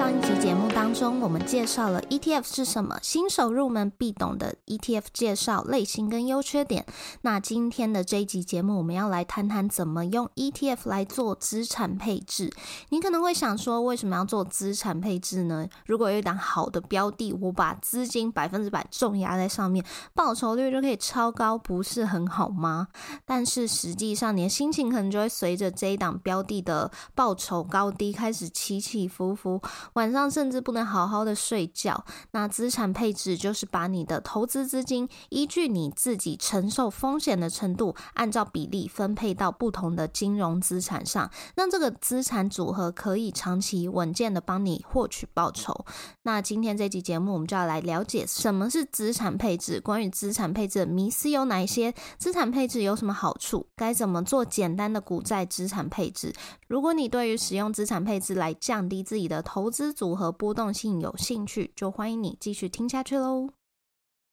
[0.00, 6.86] 上一集节目当中，我们介绍了 ETF 是什么，新手入门必懂的 ETF 介绍类型跟优缺点。
[7.20, 12.50] 那今天的这一集节目，我们要来谈谈怎么用 ETF 来做资产配置。
[12.88, 15.68] 你可能会想说，为什么要做资产配置呢？
[15.84, 22.88] 如果有一档好的标的，我把资金百分之百重压在上面，报酬率就可以超高，不是很好吗？
[23.26, 29.60] 但是实际上，你的心情可能就会随着这一档标的的报酬高低开始起起伏伏。
[29.94, 32.04] 晚上甚至不能好好的睡觉。
[32.32, 45.84] 那资产配置就是把你的投资资金依据你自己承受风险的程度，按照比例分配到不同的金融资产上，让这个资产组合可以长期稳健的帮你获取报酬。
[46.22, 56.32] 那今天这期节目，我们就要来了解什么是资产配置，关于资产配置的迷思有哪一些，资产配置有什么好处，该怎么做简单的股债资产配置。
[56.70, 63.48] 如果你对于使用资产配置来降低自己的投资，资组合波动性有兴趣，就欢迎你继续听下去喽。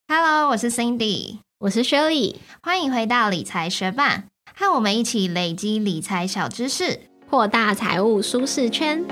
[0.07, 9.03] Hello，我是 Cindy，我是 Shirley，欢迎回到理财学霸，和我们一起累积理财小知识，扩大财务舒适圈。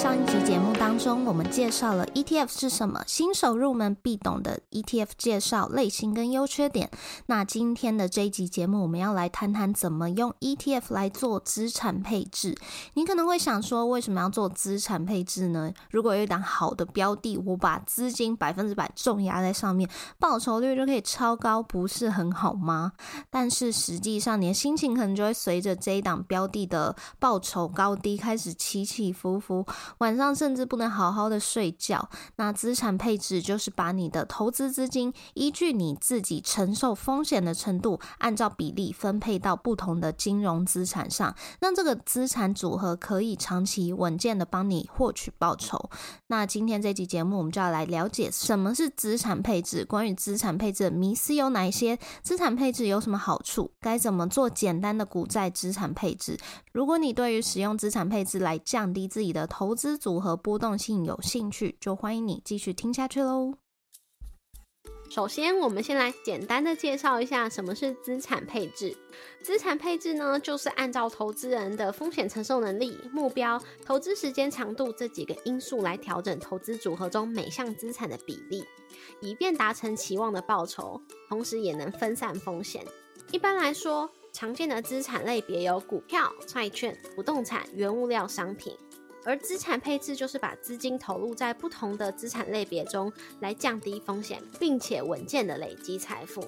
[0.00, 6.90] 上一集节目当中，我们介绍了 ETF 是什么，新手入门必懂的 ETF 介绍类型跟优缺点。
[7.26, 12.56] 那今天的这一集节目，我们要来谈谈怎么用 ETF 来做资产配置。
[12.94, 15.70] 你可能会想说，为什么要做资产配置呢？
[15.90, 19.86] 如果有一档好的标的，我把资金百分之百重压在上面，
[20.18, 22.92] 报酬率就可以超高，不是很好吗？
[23.28, 29.66] 但是实际上，你的心情可能就会随着这一档标的的报酬高低开始起起伏伏。
[29.98, 32.08] 晚上甚至不能好好的睡觉。
[32.36, 45.90] 那资产配置就是把你的投资资金依据你自己承受风险的程度，按照比例分配到不同的金融资产上，让这个资产组合可以长期稳健的帮你获取报酬。
[46.28, 56.38] 那今天这期节目，我们就要来了解什么是资产配置，关于资产配置的迷思有哪一些，资产配置有什么好处，该怎么做简单的股债资产配置。
[56.72, 63.54] 如果你对于使用资产配置来降低自己的投资组合波动性有兴趣，就欢迎你继续听下去喽。
[65.08, 68.94] 首先，我们先来简单的介绍一下什么是资产配置。
[69.42, 78.62] 资产配置呢，就是按照投资人的风险承受能力、目标、投资时间长度这几个因素来调整投资组合中每项资产的比例，
[79.22, 82.84] 以便达成期望的报酬，同时也能分散风险。
[83.32, 88.76] 一般来说，常见的资产类别有股票、债券、不动产、原物料、商品。
[89.24, 96.42] 而资产配置就是把资金投入在不同的资产类别中，来降低风险，并且稳健的累积财富。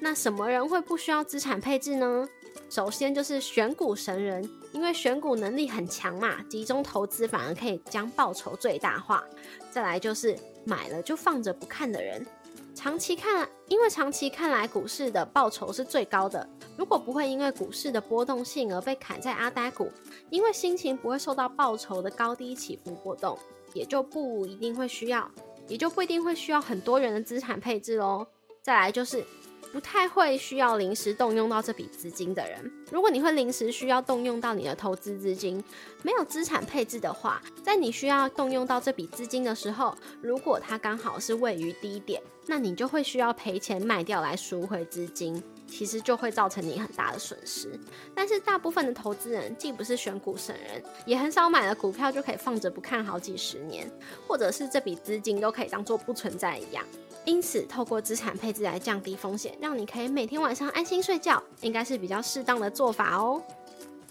[0.00, 2.28] 那什么人会不需要资产配置呢？
[2.68, 9.24] 首先就是选股神人，因为选股能力很强嘛，集中投资反而可以将报酬最大化。
[9.70, 12.24] 再来就是买了就放着不看的人。
[12.74, 16.48] 长期看，因为长期看来股市的报酬是最高的。
[16.82, 19.88] 如果不会因为股市的波动性而被砍在阿呆股，
[20.30, 23.38] 因为心情不会受到报酬的高低起伏波动，
[23.72, 25.30] 也就不一定会需要，
[25.68, 28.26] 也就不一定会需要很多人的资产配置喽。
[28.62, 29.24] 再来就是。
[29.72, 35.64] 不太会需要临时动用到这笔资金的人，如果你会临时需要动用到你的投资资金，
[36.02, 47.80] 没有资产配置的话，在你需要动用到这笔资金的时候，如果它刚好是位于低点，那你就会需要赔钱卖掉来赎回资金，其实就会造成你很大的损失。
[48.14, 53.90] 但是大部分的投资人既不是选股神人，也很少买了股票就可以放着不看好几十年，
[54.28, 56.84] 或者是这笔资金都可以当做不存在一样。
[57.24, 63.42] 因此，透过资产配置来降低风险，让你可以每天晚上安心睡觉，应该是比较适当的做法哦。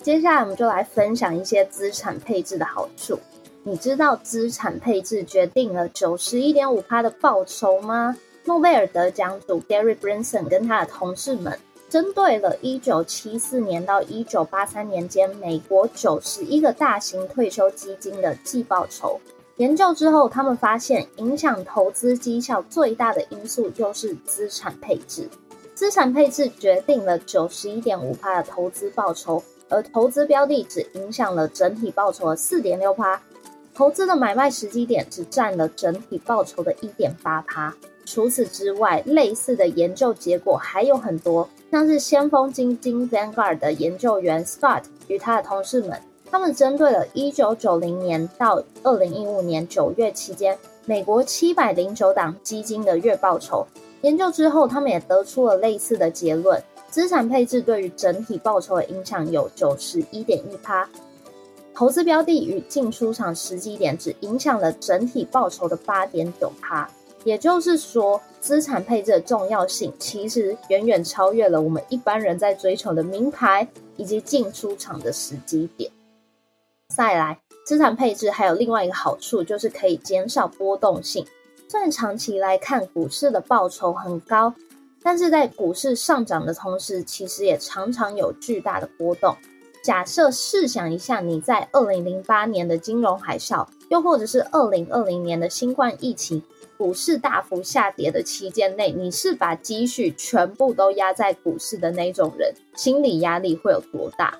[0.01, 3.19] 接下来，我们就来分享一些资产配置的好处。
[3.63, 8.17] 你知道资产配置决定了九十一点五趴的报酬吗？
[8.45, 11.59] 诺贝尔得奖主 Gary Brinson 跟他的同事们，
[11.89, 19.19] 针对了一九七四年到一九八三年间美国九十一个大型退休基金的季报酬。
[19.57, 25.29] 研究之后，他们发现影响投资绩效最大的因素就是资产配置。
[25.75, 33.21] 资产配置决定了九十一点五趴的投资报酬，而投资标的只影响了整体报酬的四点六趴。
[33.73, 37.73] 投资的买卖时机点只占了整体报酬的一点八趴。
[38.13, 45.97] 除此之外，类似的研究结果还有很多，像是先锋基金 Vanguard 的研究员 Scott 与他的同事们。
[46.29, 53.65] 他们针对了1990年到2015年9月期间美国709档基金的月报酬
[54.01, 60.89] 研究之后，他们也得出了类似的结论：资产配置对于整体报酬的影响有91.1%，趴，
[61.73, 66.49] 投资标的与进出场时机点只影响了整体报酬的8.9%。
[66.61, 66.89] 趴。
[67.23, 75.91] 也就是说，资产配置的重要性其实远远超越了我们一般人在追求的名牌以及进出场的时机点。
[76.87, 81.25] 再来，资产配置还有另外一个好处，就是可以减少波动性。
[81.69, 84.53] 虽然长期来看股市的报酬很高，
[85.03, 89.35] 但是在股市上涨的同时，其实也常常有巨大的波动。
[89.83, 96.41] 假设试想一下，你在二零零八年的金融海啸，又或者是二零二零年的新冠疫情。
[96.81, 104.35] 股市大幅下跌的期间内，你是把积蓄全部都压在股市的那种人，心理压力会有多大？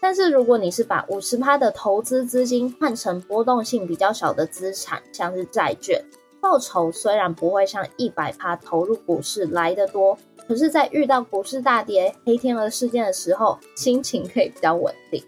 [0.00, 6.04] 但是如果你是把五十趴的投资资金换成波动性比较小的资产，像是债券，
[6.40, 10.18] 报酬虽然不会像一百趴投入股市来得多，
[10.48, 15.22] 可是，在遇到股市大跌、黑天鹅事件的时候，心情可以比较稳定。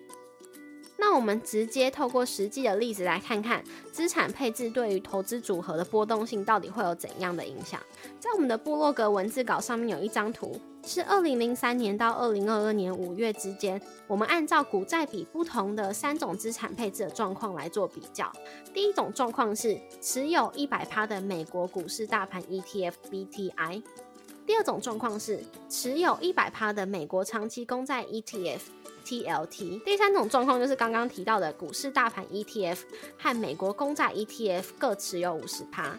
[0.99, 3.63] 那我们直接透过实际的例子来看看
[3.93, 7.81] 资产配置对于投资组合的波动性到底会有怎样的影响。
[8.19, 18.33] 在我们的部落格文字稿上面有一张图，是二零零三年到二零二二年五月之间，我们按照股债比不同的三种资产配置的状况来做比较。
[18.73, 23.83] 第一种状况是持有一百趴的美国股市大盘 ETF BTI，
[24.47, 28.61] 第二种状况是持有一百趴的美国长期公债 ETF。
[29.06, 32.79] TLT 第三种状况就是刚刚提到的股市大盘 ETF
[33.17, 35.97] 和美国公债 ETF 各持有五十趴。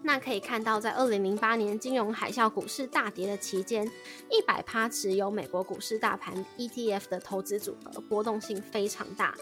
[0.00, 3.84] 那可以看到，在二零零八年金融海啸股市大跌的期间，
[4.30, 9.34] 一百趴持有美国股市大盘 ETF 的投资组合波动性非常大，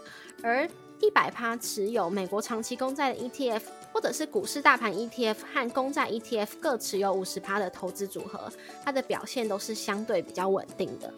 [0.43, 0.67] 而
[0.99, 3.61] 一百趴持有美国长期公债的 ETF
[3.93, 8.51] 或者是股市大盘 ETF 和公债 ETF 各持有五十趴的投资组合，
[8.83, 11.13] 它的表现都是相对比较稳定的。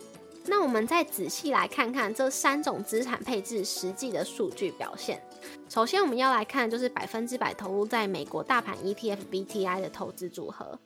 [0.49, 5.23] 那我们再仔细来看看这三种资产配置实际的数据表现。
[5.69, 10.79] 首先，我们要来看就是百分之百投入在美国大盘 ETF BTI 的投资组合。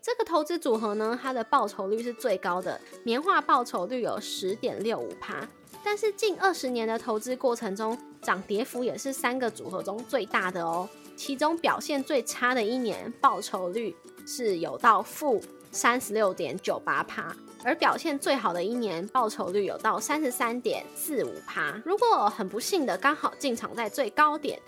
[0.00, 5.46] 这个投资组合呢，它的报酬率是最高的，年化报酬率有十点六五趴。
[5.84, 10.88] 但是近二十年的投资过程中，涨跌幅也是三个组合中最大的哦。
[11.16, 13.94] 其中表现最差的一年，报酬率
[14.26, 17.36] 是有到负三十六点九八趴。
[17.62, 21.80] 而表现最好的一年，报酬率有到三十三点四五趴。
[21.84, 24.58] 如果很不幸的刚好进场在最高点，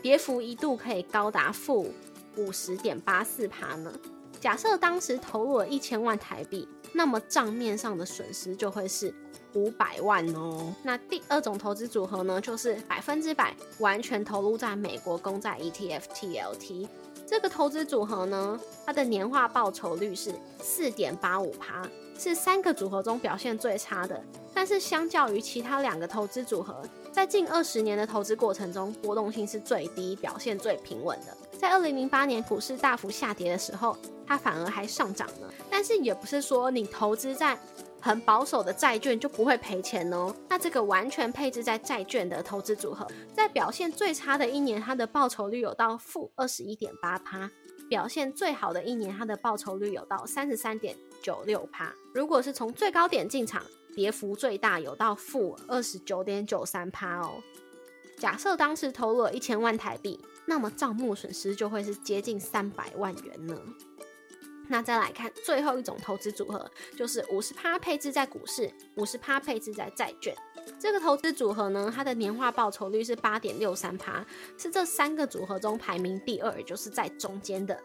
[0.00, 1.92] 跌幅一度可以高达负
[2.36, 3.92] 五十点八四趴呢。
[4.38, 9.12] 假设当时投入了一千万台币，那么账面上的损失就会是
[9.54, 10.72] 五百万哦。
[10.82, 16.86] 那第二种投资组合呢，就是百分之百完全投入在美国公债 ETF TLT
[17.26, 21.86] 这个投资组合呢，它的年化报酬率是四点八五趴。
[22.18, 24.18] 是三个组合中表现最差的，
[24.54, 26.82] 但是相较于其他两个投资组合，
[27.12, 31.36] 在近二十年的投资过程中，波动性是最低，表现最平稳的。
[31.58, 33.94] 在二零零八年股市大幅下跌的时候，
[34.26, 35.52] 它反而还上涨了。
[35.70, 37.58] 但是也不是说你投资在
[38.00, 40.34] 很保守的债券就不会赔钱哦。
[40.48, 47.50] 那这个完全配置在债券的投资组合，在表现最差的一年，它的报酬率有到负二十一点八趴。
[47.88, 51.94] 表现最好的一年，它的报酬率有到三十三点九六趴。
[52.12, 53.62] 如果是从最高点进场，
[53.94, 57.40] 跌幅最大有到负二十九点九三趴哦。
[58.18, 63.56] 假设当时投入了一千万台币，那么账目损失就会是接近三百万元呢。
[64.68, 70.34] 那再来看最后一种投资组合，就是五十趴配置在股市，五十趴配置在债券。
[70.80, 74.24] 这个投资组合呢，它的年化报酬率是八点六三趴，
[74.58, 77.80] 是这三个组合中排名第二，就是在中间的。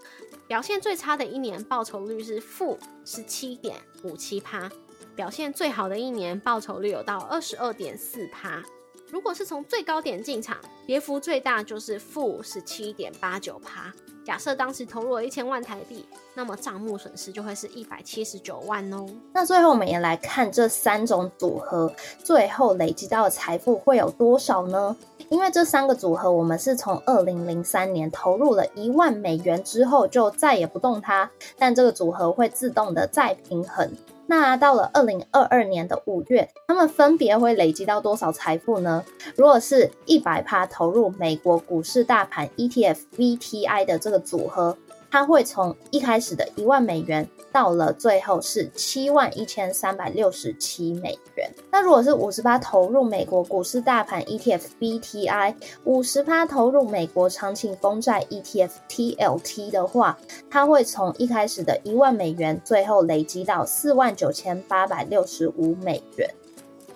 [0.47, 4.67] 表现最差的一年，报酬率是负十七点五七趴；
[5.15, 8.63] 表现最好的一年，报酬率有到二十二点四趴。
[9.11, 10.57] 如果是从最高点进场，
[10.88, 13.93] 跌幅最大就是负十七点八九趴。
[14.24, 19.06] 假设当时投入了一千万台币，那么账目损失就会是一百七十九万哦。
[19.34, 21.92] 那最后我们也来看这三种组合
[22.24, 24.96] 最后累积到的财富会有多少呢？
[25.30, 33.90] 因为这三个组合，我们是从二零零三年投入了一万美元之后就再也不动它，但这个组合会自动的再平衡。
[34.31, 39.03] 那到了二零二二年的五月，他们分别会累积到多少财富呢？
[39.35, 44.77] 如果是一百趴投入美国股市大盘 ETF VTI 的这个组合，
[45.12, 51.51] 它会从一开始的一万美元，到了最后是七万一千三百六十七美元。
[51.70, 55.53] 那如果是五十趴投入美国股市大盘 ETF BTI，
[55.84, 60.18] 五十趴投入美国长期公债 ETF TLT 的话，
[60.50, 66.30] 它会从一开始的一万美元，最后累积到四万九千八百六十五美元。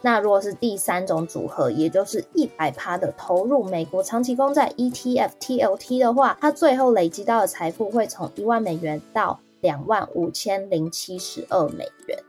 [0.05, 12.19] 那如果是第三种组合，也就是一百趴的投入美国长期公债 ETF TLT 的话，它最后累积到的财富会从一万美元到两万五千零七十二美元。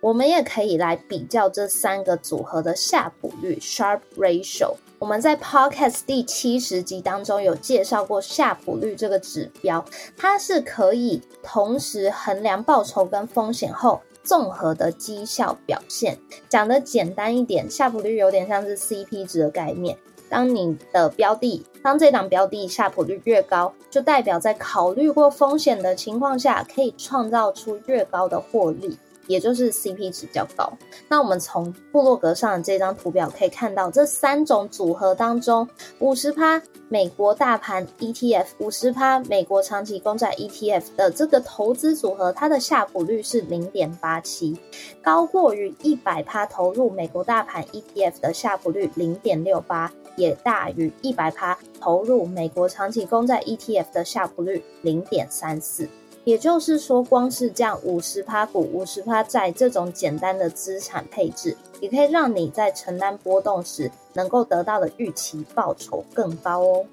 [0.00, 4.74] 我们也可以来比较这三个组合的夏普率 Sharp Ratio。
[5.00, 9.84] 我们在 Podcast 第七十集当中有介绍过夏普率这个指标，
[10.16, 14.00] 它是可以同时衡量报酬跟风险后。
[14.28, 16.18] 综合的绩效表现，
[16.50, 19.96] 讲的简单一点，下普率有点像是 CP 值的概念。
[20.28, 28.98] 当你的标的，当这档标的下普率越高，就代表在考虑过风险的情况下，可以创造出越高的获利。
[29.28, 30.72] 也就是 CP 值较高。
[31.08, 35.68] 那我们从部落格上的这张图表可以看到，这三种组合当中，
[36.00, 44.56] 五十趴美国大盘 ETF，五十趴美国长期公债 ETF 的这个投资组合，它的夏普率是零点八七，
[45.02, 55.86] 高过于一百趴投入美国大盘 ETF 的夏普率零点六八，也大于一百趴投入美国长期公债 ETF 的夏普率零点三四。
[56.24, 66.86] 也就是说，光是这样五十趴股、五十趴债这种简单的资产配置，也可以让你在承担波动时能够得到的预期报酬更高哦。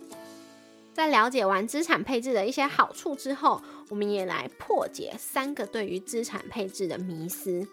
[0.94, 7.68] 在了解完资产配置的一些好处之后，我们也来破解三个对于资产配置的迷思。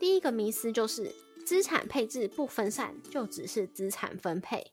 [0.00, 4.72] 第一个迷思就是资产配置不分散就只是资产分配。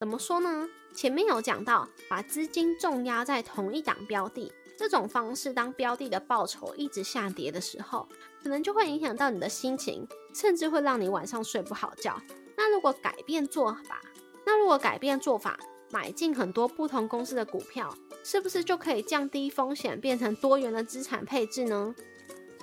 [0.00, 0.68] 怎么说呢？
[0.96, 4.50] 前面有讲到，把资金重压在同一档标的。
[4.82, 8.08] 这种方式，当标的的报酬一直下跌的时候，
[8.42, 12.20] 可能就会影响到你的心情，甚至会让你晚上睡不好觉。
[12.56, 14.02] 那如果改变做法，
[14.44, 15.56] 那如果改变做法，
[15.92, 21.94] 买进很多不同公司的股票，是不是就可以降低风险，变成多元的资产配置呢？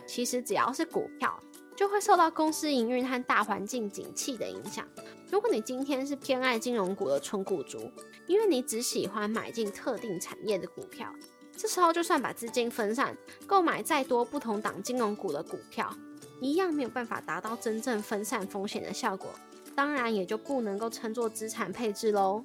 [0.06, 1.42] 其实只要是股票，
[1.74, 4.86] 就会受到公司营运和大环境景气的影响。
[5.32, 7.90] 如果你今天是偏爱金融股的纯股族，
[8.28, 11.10] 因为你只喜欢买进特定产业的股票。
[11.62, 15.94] 这时候，就算把资金分散，购买再多不同档金融股的股票，
[16.40, 19.30] 一样没有办法达到真正分散风险的效果。
[19.76, 22.42] 当然，也就不能够称作资产配置喽。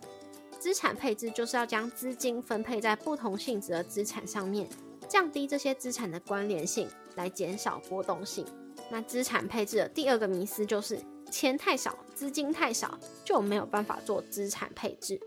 [0.59, 4.69] 资产配置就是要将资金分配在不同性质的资产上面，
[5.09, 8.45] 降低这些资产的关联性，来减少波动性。
[8.91, 10.99] 那资产配置的第二个迷思就是，
[11.31, 15.21] 钱太少，资金太少，就没有办法做资产配置。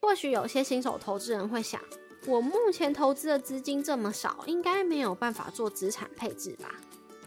[0.00, 1.80] 或许有些新手投资人会想。
[2.26, 6.74] 我目前投资的资金这么少，应该没有办法做资产配置吧？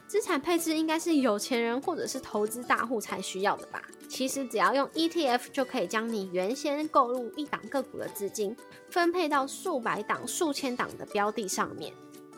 [0.08, 3.84] 资产配置应该是有钱人或者是投资大户才需要的吧？
[4.08, 8.56] 其实只要用 ETF 就可以将你原先购入一档个股的资金，
[8.90, 11.92] 分配到数百档、数千档的标的上面。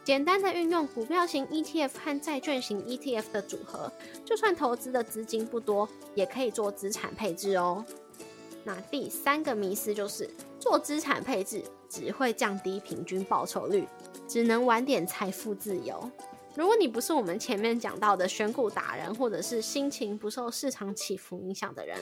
[0.04, 3.92] 简单的运用股票型 ETF 和债券型 ETF 的组合，
[4.26, 7.86] 就算投资的资金不多，也可以做资产配置哦。
[8.64, 11.62] 那第三个迷思就是做资产配置。
[11.90, 13.88] 只会降低平均报酬率，
[14.28, 16.12] 只能晚点财富自由。
[16.56, 21.98] 如果你不是我们前面讲到的选股达人，或者是心情不受市场起伏影响的人，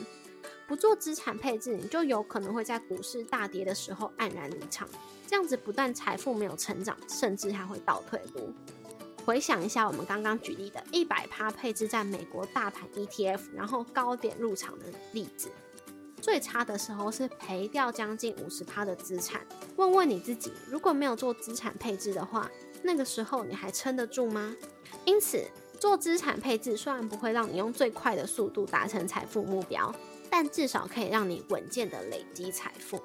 [0.66, 4.88] 不做资产配置，你就有可能会在股市大跌的时候黯然离场。
[5.28, 8.54] 这样子不但财富没有成长，甚至还会倒退路。
[9.26, 15.50] 回想一下我们刚刚举例的一百趴配置在美国大盘 ETF，然后高点入场的例子。
[16.26, 19.42] 最差的时候是赔掉将近五十趴的资产。
[19.76, 22.50] 问问你自己，如果没有做资产配置的话，
[22.82, 24.56] 那个时候你还撑得住吗？
[25.06, 25.46] 因此，
[25.80, 29.94] 做资产配置虽然不会让你用最快的速度达成财富目标，
[30.28, 33.00] 但至少可以让你稳健的累积财富。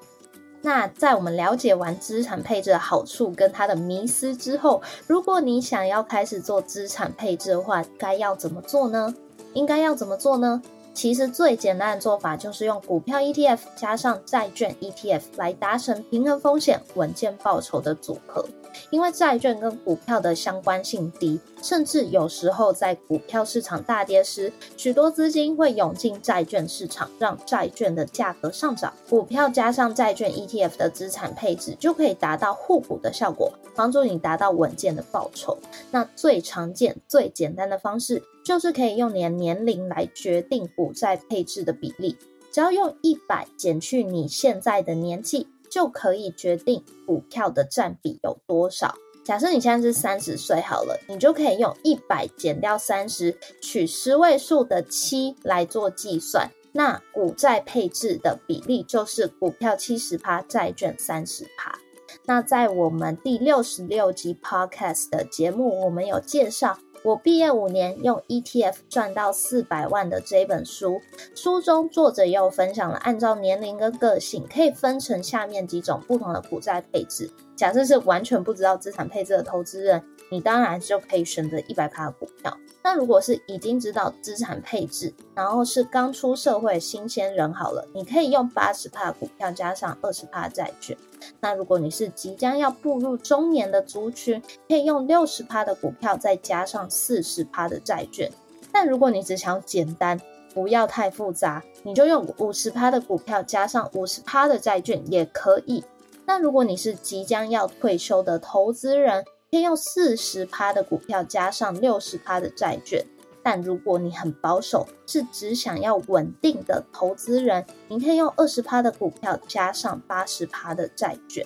[0.63, 9.13] 那在我们了解完资产配置的好处跟它的迷思之后，如果你想要开始做资产配置的话，该要怎么做呢？
[9.53, 10.59] 应该要怎么做呢？
[10.93, 18.45] 其实最简单的做法就是用股票 ETF 加上债券 ETF 来达成平衡风险、稳健报酬的组合。
[18.89, 28.93] 因为债券跟股票的相关性低，甚至有时候在股票市场大跌时，许多资金会涌进债券市场，让债券的价格上涨。
[29.09, 35.57] 股票加上债券 ETF 的资产配置，就可以达到互补的效果，帮助你达到稳健的报酬。
[35.91, 42.17] 那最常见、最简单的方式，就是可以用你的年龄来决定股债配置的比例。
[42.51, 45.47] 只要用一百减去你现在的年纪。
[45.71, 48.93] 就可以决定股票的占比有多少。
[49.23, 56.51] 假设你现在是三十岁好了，你就可以用一百减掉三十，取十位数的七来做计算。
[56.73, 61.77] 那股债配置的比例就是股票七十趴，债券三十趴。
[62.25, 66.77] 那在我们第六十六集 Podcast 的节目，我们有介绍。
[67.03, 71.01] 我毕业五年用 ETF 赚到四百万的这本书，
[71.33, 77.31] 书中作者也有分享了，按照年龄跟个性，可以分成下面几种不同的股债配置。
[77.55, 82.55] 假设是完全不知道资产配置的投资人，你当然就可以选择一百趴的股票。
[82.83, 90.97] 那如果是已经知道资产配置，然后是刚出社会新鲜人，好了，你可以用八十趴股票加上二十趴债券。
[91.39, 98.31] 那如果你是即将要步入中年的族群，可以用六十趴的股票再加上四十趴的债券。
[98.71, 100.19] 但如果你只想简单，
[100.53, 105.83] 不要太复杂，你就用五十趴的股票加上五十趴的债券也可以。
[106.25, 113.05] 那如果你是即将要退休的投资人，可以用四十趴的股票加上六十趴的债券。
[113.43, 121.45] 但如果你很保守，是只想要稳定的投资人，你可以用二十趴的股票加上八十趴的债券。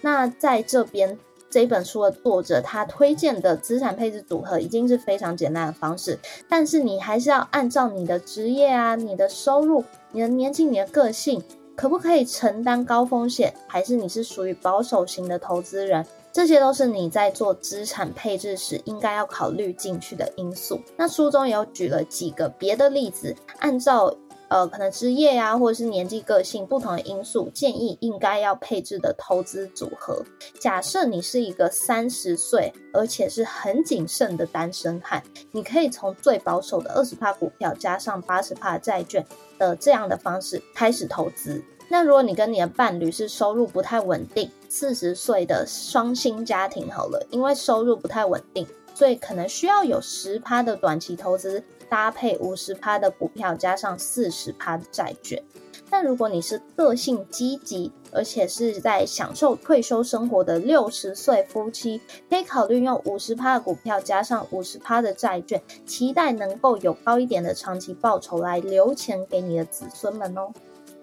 [0.00, 1.16] 那在这边
[1.48, 6.18] 这本书的作者他推荐的资产配置组合已经是非常简单的方式，
[6.48, 11.40] 但是你还是要按照你的职业啊、你的收入、你的年纪、你的个性，
[11.76, 16.04] 可不可以承担高风险，还是你是属于保守型的投资人？
[16.32, 20.80] 这些都是你在做资产配置时应该要考虑进去的因素。
[20.96, 24.14] 那书中有举了几个别的例子，按照
[24.48, 30.22] 呃可能职业呀或者是年纪、个性不同的因素，建议应该要配置的投资组合。
[30.60, 39.26] 假设你是一个三十岁而且是很谨慎的单身汉，你可以从最保守的二十帕股票加上八十帕债券
[39.58, 41.62] 的这样的方式开始投资。
[41.90, 55.42] 那如果你跟你的伴侣是收入不太稳定，四十岁的双薪家庭好了，因为收入不太稳定，所以可能需要有十趴的短期投资搭配五十趴的股票，加上四十趴的债券。
[55.90, 61.98] 但如果你是个性积极，而且是在享受退休生活的六十岁夫妻，
[62.28, 70.52] 可以考虑用五十趴的股票加上五十趴的债券，期待能够有高一点的长期报酬来留钱给你的子孙们哦。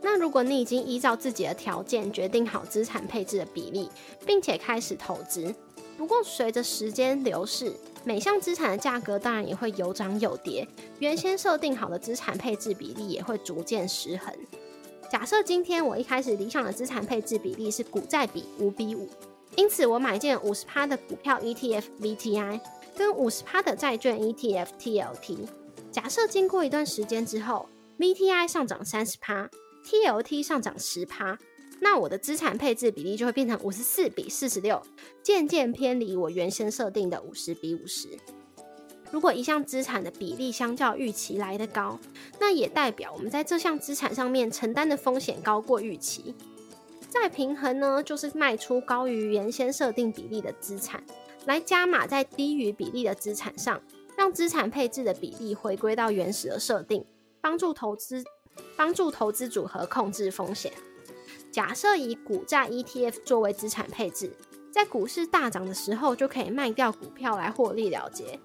[0.06, 3.90] 那如果你已经依照自己的条件决定好资产配置的比例，
[4.24, 5.52] 并且开始投资，
[5.98, 10.68] 不过随着时间流逝，每项资产的价格当然也会有涨有跌，
[11.00, 14.32] 原先设定好的资产配置比例也会逐渐失衡。
[15.10, 19.10] 假设今天我一开始理想的资产配置比例是股债比五比五，
[19.56, 22.60] 因此我买进五十趴的股票 ETF VTI
[22.96, 25.48] 跟五十趴的债券 ETF TLT。
[25.92, 29.50] 假设经过一段时间之后，VTI 上涨三十趴。
[29.86, 31.38] TLT 上涨十趴，
[31.80, 34.82] 那我的资产配置比例就会变成五十四比四十六，
[35.22, 38.10] 渐渐偏离我原先设定的五十比五十。
[39.12, 42.00] 如果一项资产的比例相较预期来得高，
[42.40, 46.36] 那也代表我们在这项资产上面承担的风险高过预期。
[47.08, 51.02] 再平衡呢，就是卖出高于原先设定比例的资产，
[51.46, 53.80] 来加码在低于比例的资产上，
[54.18, 57.06] 让资产配置的比例回归到原始的设定，
[57.40, 58.24] 帮助投资。
[58.76, 60.72] 帮助投资组合控制风险。
[61.52, 64.32] 假设以股债 ETF 作为资产配置，
[64.72, 68.40] 在股市大涨的时候就可以卖掉股票来获利了结，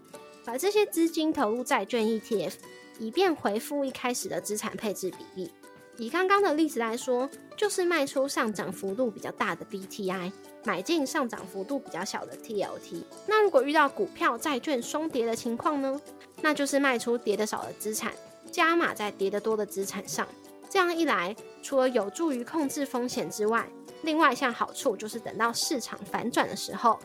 [0.44, 2.52] 把这些资金投入债券 ETF，
[2.98, 5.50] 以便回复一开始的资产配置比例。
[5.96, 10.32] 以刚刚的例子来说，就是卖出上涨幅度比较大的 BTI，
[10.64, 13.02] 买进上涨幅度比较小的 TLT。
[13.26, 16.00] 那如果遇到股票债券双跌的情况呢？
[16.40, 18.14] 那就是卖出跌的少的资产。
[18.50, 20.26] 加码在跌得多的资产上，
[20.68, 23.68] 这样一来，除了有助于控制风险之外，
[24.02, 26.98] 另外一项好处就是等到市场反转的时候。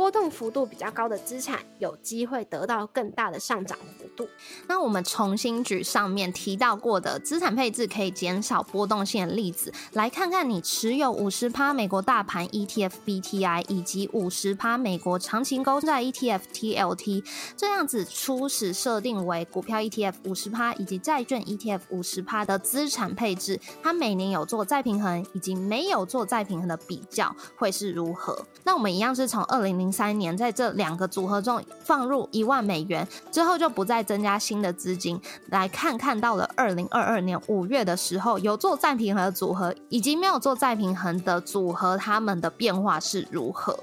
[0.00, 4.26] 波动幅度比较高的资产有机会得到更大的上涨幅度。
[4.66, 17.24] 那我们重新举上面提到过的资产配置可以减少波动性的例子，来看看你持有五十趴美国大盘 ETF BTI 以及五十趴美国长期公债 ETF TLT，
[17.58, 28.46] 这样子初始设定为股票 ETF 五十趴以及债券 ETF 五十趴的资产配置，它每年有做再平衡以及没有做再平衡的比较会是如何？
[28.64, 29.80] 那我们一样是从二零。
[29.80, 35.20] 零三年，在这两个组合中放入一万美元之后，就不再增加新的资金。
[35.46, 43.78] 来看看到了二零二二年五月的时候，有做再平衡组合，以及没有做再平衡的组合，它们的变化是如何？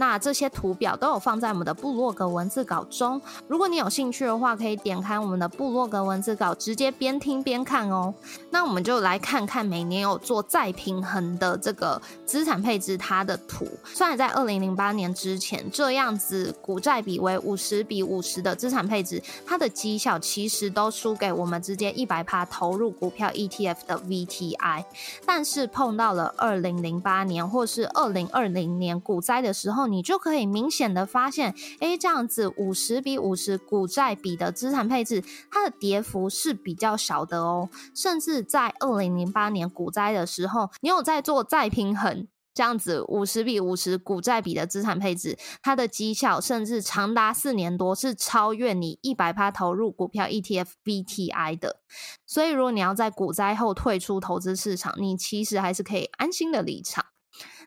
[0.00, 3.20] 那这些图表都有放在我们的部落格文字稿中。
[3.46, 8.14] 如果你有兴趣的话，可以点开我们的部落格文字稿，直接边听边看哦。
[8.48, 13.68] 那我们就来看看每年有做再平衡的这个资产配置它的图。
[13.84, 24.82] 虽然在二零零八年之前，这样子股债比为五十比五十的资产配置，它的绩效其实都输给我们直接一百趴投入股票 ETF 的 VTI。
[25.26, 37.68] 但是碰到了二零零八年或是二零二零年股灾的时候，你就可以明显的发现，哎，这样子五十比五十股债比的资产配置，它的跌幅是比较小的哦。
[37.94, 42.28] 甚至在二零零八年股灾的时候，你有在做再平衡。
[42.52, 51.80] 这样子五十比五十股债比的资产配置，它的绩效甚至长达四年多，是超越你一百趴投入股票 ETF VTI 的。
[52.26, 57.06] 所以，如果你要在股灾后退出投资市场，你其实还是可以安心的离场。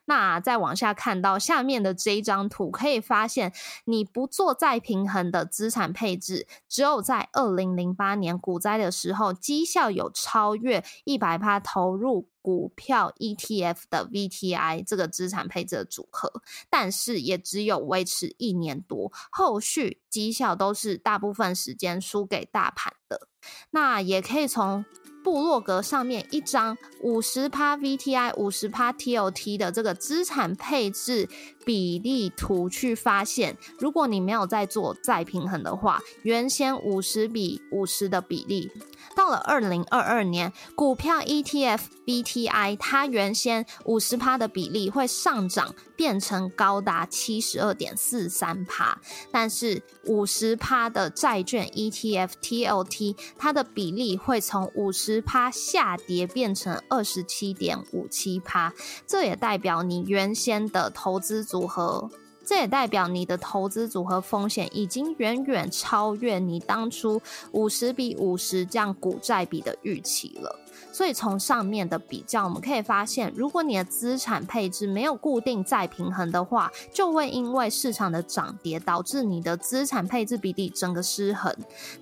[0.05, 3.53] 那再往下看到下面的这一张图，可以发现，
[3.85, 23.27] 你不做再平衡的资产配置，只有在二零零八年股灾的时候，绩效有超越一百趴投入股票 ETF 的 VTI 这个资产配置的组合，但是也只有维持一年多，后续绩效都是大部分时间输给大盘的。
[23.71, 24.83] 那也可以从。
[25.23, 31.27] 部落格上面一张五十趴 VTI 五十趴 TOT 的这个资产配置
[31.65, 38.71] 比例图，去发现，如果你没有在做再平衡的话，原先五十比五十的比例。
[39.15, 48.99] 到了二零二二年，股票 ETF BTI 它原先五十趴的比例会上涨，变成高达七十二点四三趴。
[49.32, 58.73] 但是五十趴的债券 ETF TLT 它的比例会从五十趴下跌变成二十七点五七趴。
[59.06, 62.09] 这也代表你原先的投资组合。
[62.43, 70.59] 这也代表你的投资组合风险已经远远超越你当初五十比五十这样股债比的预期了。
[70.93, 81.53] 所以从上面的比较，我们可以发现，如果你的资产配置没有固定再平衡的话，就会因为市场的涨跌导致你的资产配置比例整个失衡。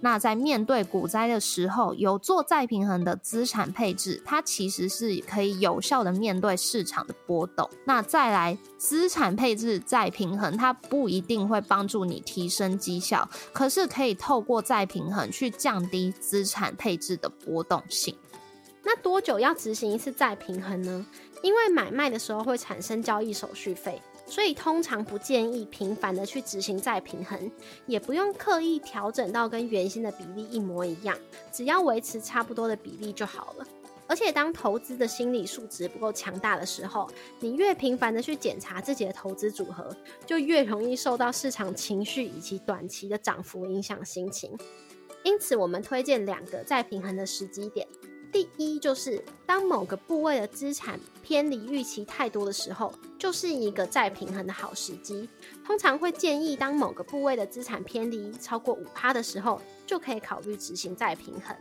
[0.02, 7.70] 那在面对股灾的时候，有做再平衡的资产配置，它其实是可以有效的面对市场的波动。
[7.86, 18.14] 那再来，资产配置再平衡，它不一定会帮助你提升绩效，可是可以透过再平衡去降低资产配置的波动性。
[18.84, 21.06] 那多久要执行一次再平衡呢？
[21.44, 27.52] 因为买卖的时候会产生交易手续费，所以通常不建议频繁的去执行再平衡，
[27.86, 31.18] 也不用刻意调整到跟原先的比例一模一样，
[31.52, 33.68] 只要维持差不多的比例就好了。
[34.08, 44.52] 而且当投资的心理素质不够强大的时候，你越频繁的去检查自己的投资组合，就越容易受到市场情绪以及短期的涨幅影响心情。
[45.24, 47.88] 因此，我们推荐两个再平衡的时机点。
[48.32, 55.28] 第一，就是当某个部位的资产偏离预期太多的时候，就是一个再平衡的好时机。
[55.66, 61.56] 通常会建议，当某个部位的资产偏离超过五趴的时候，就可以考虑执行再平衡。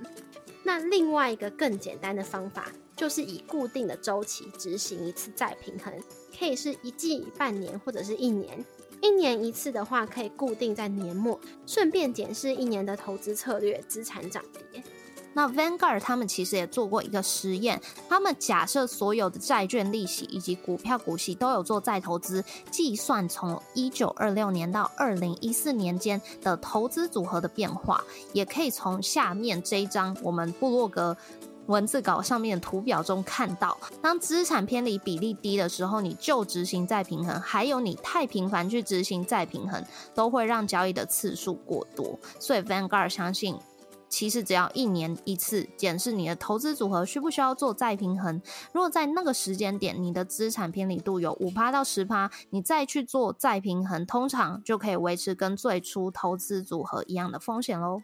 [0.62, 5.92] 那另外一个更简单的方法，就是以固定的周期执行一次再平衡，
[6.38, 8.64] 可以是一季、半年或者是一年。
[9.00, 14.84] 一年一次的话，可以固定在年末，顺便检视一年的投资策略、资产涨跌。
[15.32, 31.16] 那 Vanguard 他们其实也做过一个实验，他们假设所有的债券利息以及股票股息都有做再投资，计算从一九二六年到二零一四年间的投资组合的变化，也可以从下面这一张我们布洛格
[31.66, 42.18] 文字稿上面的图表中看到，当资产偏离比例低的时候，你就执行再平衡；还有你太频繁去执行再平衡，都会让交易的次数过多。
[42.40, 43.56] 所以 Vanguard 相信。
[44.10, 48.42] 其实只要一年一次检视你的投资组合需不需要做再平衡，
[48.72, 58.02] 如果在那个时间点你的资产偏离度有五趴到十趴，你再去做再平衡，通常就可以维持跟最初投资组合一样的风险喽。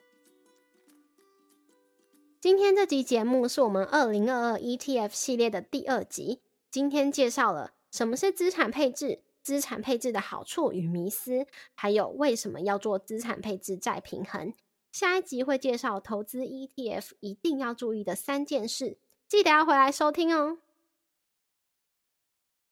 [2.40, 6.40] 今天这集节目是我们二零二二 ETF 系列的第二集，
[6.71, 14.55] 今天介绍了什么是资产配置，资产配置的好处与迷思，还有为什么要做资产配置再平衡。
[14.99, 18.97] 下一集会介绍投资 ETF 一定要注意的三件事，
[19.29, 20.57] 记得要回来收听哦。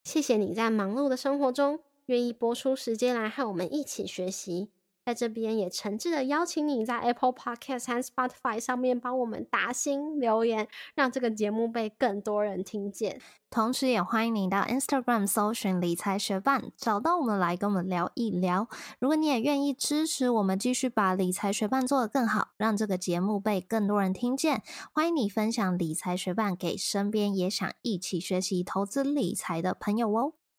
[0.05, 4.71] 谢谢你在忙碌的生活中愿意拨出时间来和我们一起学习。
[5.05, 13.21] 在这边也诚挚的邀请你在 Apple Podcast 和 Spotify 上面帮我们打星留言，让这个节目被更多人听见。
[13.51, 18.67] 同时，也欢迎你到 Instagram 搜寻理财学伴，找到我们来跟我们聊一聊。
[18.99, 24.63] 如果你也愿意支持我们，继续把理财学伴做得更好，让这个节目被更多人听见，
[24.93, 30.33] 欢迎你分享理财学伴给身边也想一起学习投资理财的朋友哦。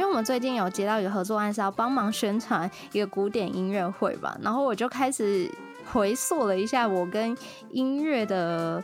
[0.00, 5.46] 因为我们最近有接到一个合作案，是要帮忙宣传一个古典音乐会吧，然后我就开始
[5.92, 7.36] 回溯了一下我跟
[7.70, 8.82] 音乐的。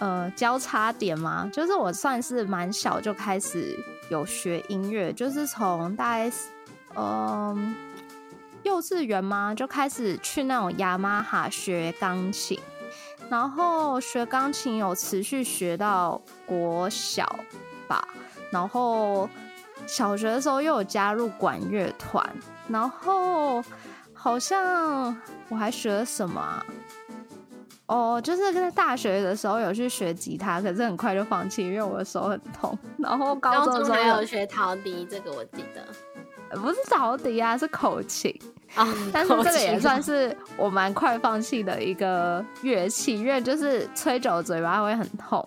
[0.00, 3.78] 呃，交叉点嘛，就是我算是蛮小就开始
[4.10, 6.32] 有学音乐，就是从大概
[6.96, 7.76] 嗯
[8.64, 12.58] 幼稚园嘛就开始去那种雅马哈学钢琴，
[13.30, 17.24] 然后学钢琴有持续学到国小
[17.86, 18.08] 吧，
[18.50, 19.30] 然后
[19.86, 22.24] 小学的时候又有加入管乐团，
[22.68, 23.62] 然后
[24.12, 25.16] 好像
[25.48, 26.64] 我还学了什么？
[27.86, 32.76] 哦，就是在大学的时候有去学吉他，可是很快就放弃，因为我的手很痛。
[32.96, 38.34] 然后高中的时候有学陶笛，这个我记得，不是陶笛啊，是口琴
[38.74, 38.88] 啊。
[39.12, 45.46] 但是这个也算是我蛮快放弃的一个乐器，因为就是吹久嘴巴会很痛。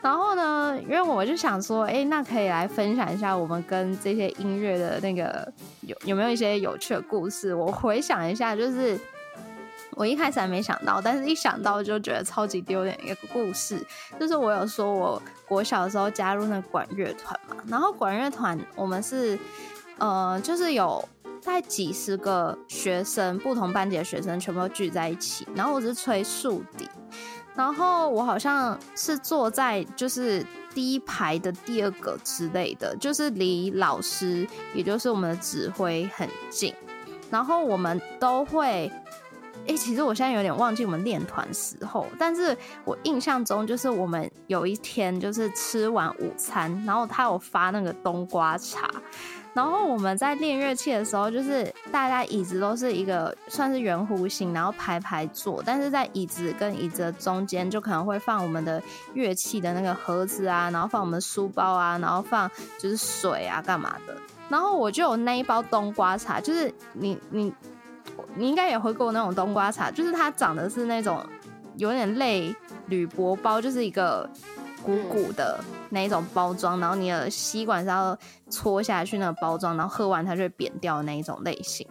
[0.00, 7.54] 然后呢，因为我就想说，哎，那可以来分享一下我们跟这些音乐的那个有有没有一些有趣的故事？
[7.54, 8.98] 我回想一下，就是。
[9.92, 13.84] 我一开始还没想到，但是一想到就觉得超级丢脸一个故事，
[14.20, 19.36] 就是我有说我国小的时候加入那管乐团嘛，然后管乐团我们是
[19.98, 21.02] 呃，就是有
[21.44, 26.88] 大概几十个学生，不同班级的学生全部都聚在一起，然后我是吹竖笛，
[27.58, 36.72] 然后我好像是坐在就是第一排的第二个之类的，就是离老师也就是我们的指挥很近，
[37.28, 38.88] 然后我们都会。
[39.66, 48.88] 哎，其实我现在有点忘记我们练团时候，但是我印象中就是我们有一天就是吃完午餐，然后他有发那个冬瓜茶，
[49.54, 58.82] 然后我们在练乐器的时候，就是大家椅子都是一个算是圆弧形，然后排排坐，但是在椅子跟椅子的中间就可能会放我们的
[59.14, 64.16] 乐器的那个盒子啊，然后放我们书包啊，然后放就是水啊干嘛的，
[64.48, 67.52] 然后我就有那一包冬瓜茶，就是你你。
[68.34, 71.24] 你应该也喝过那种冬瓜茶，就是它长的是那种
[71.76, 72.54] 有点类
[72.86, 74.28] 铝箔包，就是一个
[74.88, 78.16] 鼓鼓的那一种包装，然后你的吸管是要
[78.48, 81.86] 戳下去那个包装，然后喝完它就会扁掉的那一种类型。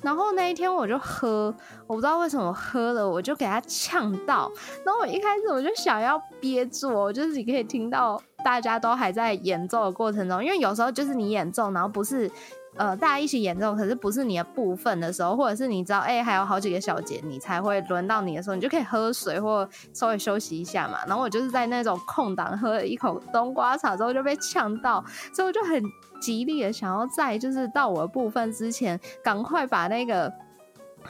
[0.00, 1.54] 然后那一天我就喝，
[1.86, 4.50] 我不知道为什么喝了，我就给它呛到。
[4.82, 12.30] 然后我一开始我就想要憋住，就是你可以听到大家都还在演奏的过程中，因为有时候就是你演奏，然后不是。
[12.76, 20.98] 呃，大家一起演奏，可是不是你的部分的时候，或者是你知道，哎，还有好几个小节，你才会轮到你的时候，你就可以喝水或稍微休息一下嘛。
[21.06, 25.04] 然后我就是在那种空档喝了一口冬瓜茶之后就被呛到，
[25.34, 25.82] 所以我就很
[26.18, 30.32] 极力的想要在就是到我的部分之前，赶快把那个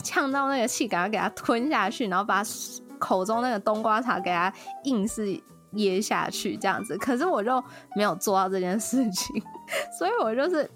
[0.03, 2.43] 呛到那个气赶快给它吞下去，然后把
[2.99, 5.41] 口中那个冬瓜茶给它硬是
[5.75, 6.97] 噎下去这样子。
[6.99, 7.63] 可是我就
[7.95, 9.43] 没有做到这件事情，
[9.97, 10.69] 所以我就是。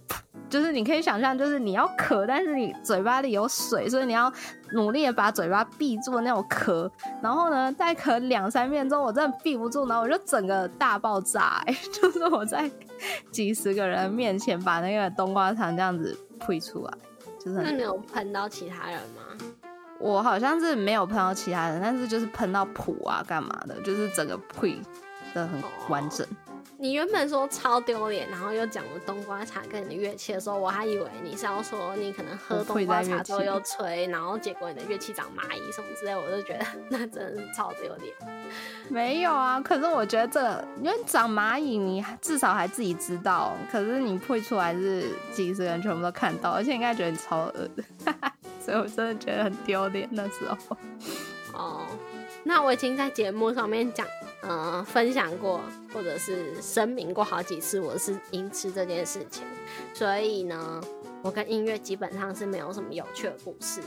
[0.48, 4.32] 就是你可以想象，就是你要咳，但是你嘴巴里有水，所以你要
[4.70, 6.88] 努力的把嘴巴闭住那种咳。
[7.20, 11.60] 然后呢，再咳两三遍之后，我真的闭不住，然后我就整个大爆炸，
[11.92, 12.70] 就是我在
[13.32, 16.92] 几十个人面前把那个冬瓜糖这样子呸出来，
[17.40, 19.22] 就是那你有喷到其他人吗？
[19.98, 24.78] 我好像是没有喷到其他人，但是就是喷到谱啊，干嘛的，就是整个呸
[25.34, 26.24] 的很完整。
[26.78, 38.14] 你原本说超丢脸，然后又讲了冬瓜茶跟你的乐器的时候，我还以为你是要说你可能喝冬瓜茶之后又吹，然后结果你的乐器长蚂蚁什么之类，我就觉得 那真的是超丢脸。
[38.88, 47.82] 没有啊，可是我觉得这因为长蚂蚁，你至少还自己知道，可是你配出来是几十人全部都看到，而且应该觉得你超恶的，
[48.60, 50.76] 所以我真的觉得很丢脸那时候。
[51.54, 51.86] 哦，
[52.46, 54.06] 那我已经在节目上面讲。
[54.42, 55.60] 呃，分享过
[55.92, 59.42] 或者是声明过好几次，我是音痴这件事情，
[59.92, 60.80] 所以呢，
[61.22, 63.80] 我跟音乐基本上是没有什么有趣的故事。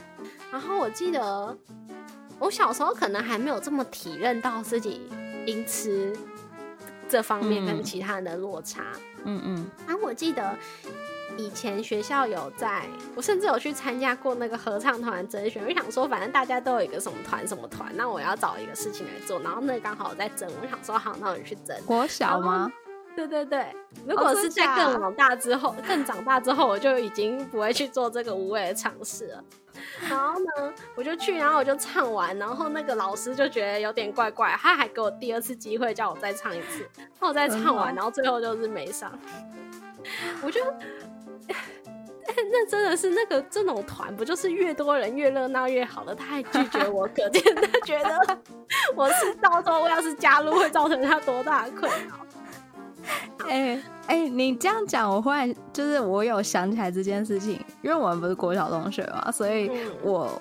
[0.51, 1.57] 然后我记得
[2.39, 5.07] 我小时候可能还没有这么体认到自己
[5.45, 6.13] 音痴
[7.07, 8.83] 这方面跟其他人的落差。
[9.23, 9.71] 嗯嗯。
[9.87, 10.57] 啊，我记得
[11.39, 15.63] 以前学校有在，我甚至有去参加过那个合唱团甄选。
[15.65, 19.39] 我想说，反正大家都有一个什么团什么团，那我要找一个事情来做。
[19.39, 21.75] 然后那刚好我在争，我想说好，那我就去争。
[21.85, 22.69] 国小吗？
[23.15, 23.75] 对对对，
[24.05, 29.43] 如果是在更长大之后，更长大之后，我就已经不会去做这个无谓的尝试了。
[30.09, 36.87] 然后呢，我就去，然后我就唱完，然后那个老师就觉得有点怪怪，他还给我第二次机会，叫我再唱一次。
[37.19, 39.11] 那我再唱完，然后最后就是没上。
[40.41, 40.61] 我就，
[42.51, 46.15] 那真的是那个这种团，不就是越多人越热闹越好的？
[46.15, 48.37] 他还拒绝我，可见他 觉得
[48.95, 52.15] 我是到时候我要是加入，会造成他多大的困扰。
[53.47, 59.71] 哎哎，你这样讲，我忽然就是我有想起来这件事情，因为我们不是国小同学嘛，所以
[60.03, 60.39] 我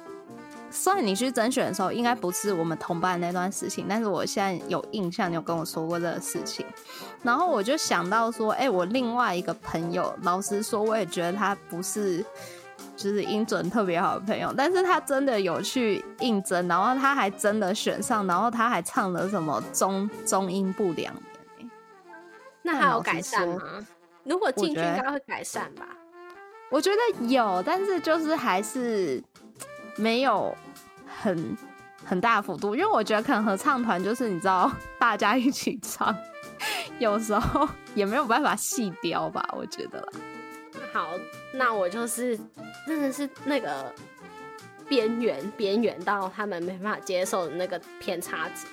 [0.70, 6.64] 算你去甄选的时候，应该不是我们同班那段事情，但是我现在有印象，你有跟我说过这个事情，
[7.22, 12.24] 然后我就想到说，哎，我另外一个朋友，老实说，我也觉得他不是
[12.96, 21.14] 就是音准特别好的朋友，但是他真的有去应征，然后他还真的选上，然后他还唱了什么中中音不良。
[22.62, 23.62] 那还有改善吗？
[24.24, 25.86] 如果进去应该会改善吧。
[26.70, 29.22] 我觉得有，但是就是还是
[29.98, 30.56] 没有
[31.06, 31.54] 很
[32.04, 36.16] 很大幅度，因为我觉得可能合唱团就是你知道大家一起唱，
[36.98, 40.08] 有时候也没有办法细雕吧，我觉得啦。
[40.92, 41.10] 好，
[41.52, 42.38] 那我就是
[42.86, 43.92] 真的是那个
[44.88, 48.66] 边缘边缘到他们没办法接受的那个偏差值。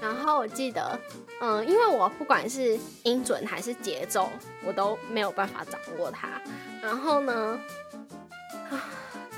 [0.00, 0.98] 然后我记得。
[1.40, 4.28] 嗯，因为我不管是音准还是节奏，
[4.66, 6.28] 我都没有办法掌握它。
[6.82, 7.56] 然后呢，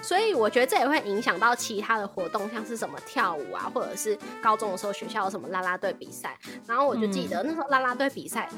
[0.02, 6.38] 所以我觉得这也会影响到其他的活动，像是什么跳舞啊，或者是高中的时候学校有什么啦啦队比赛。
[6.66, 8.48] 然后我就记得那时候啦啦队比赛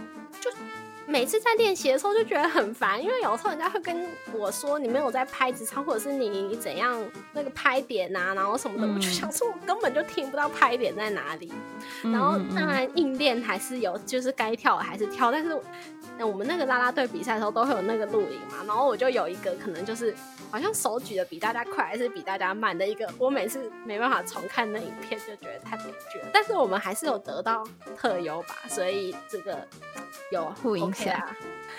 [0.40, 0.50] 就。
[1.04, 6.96] 每次在练习的时候就觉得很烦，因为有时候人家会跟我说你没有在拍子唱，或者是你怎样
[7.32, 11.52] 那个拍点啊，然后什么的，我就想说我根本就听不到拍点在哪里。
[12.04, 15.50] 然后当然硬练还是有，就是该跳的还是跳，但是
[16.20, 20.14] 我们那个啦啦队比赛的时候都会有那个录影嘛，然后我就有一个可能就是
[20.52, 26.28] 好像手举的比大家快还是比大家慢的一个，我每次没办法重看那影片就觉得太悲剧了。
[26.30, 29.66] 但是我们还是有得到特优吧，所以这个
[30.30, 31.18] 有互影响。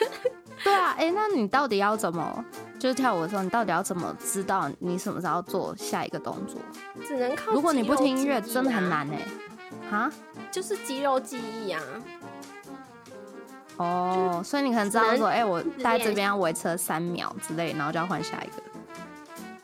[0.64, 2.44] 对啊，哎，那你到底要怎么？
[2.80, 6.60] 就是跳舞的时候，你到底要怎么知道你什么时候做下一个动作？
[7.06, 7.52] 只能靠。
[7.52, 9.20] 如果你不听音乐，真的很难哎。
[9.92, 10.12] 啊？
[10.52, 11.82] 就是肌肉记忆啊。
[13.78, 18.64] 哦，所以你可能知道说，哎，我在这边要维持三秒之类，然后就要换下一个。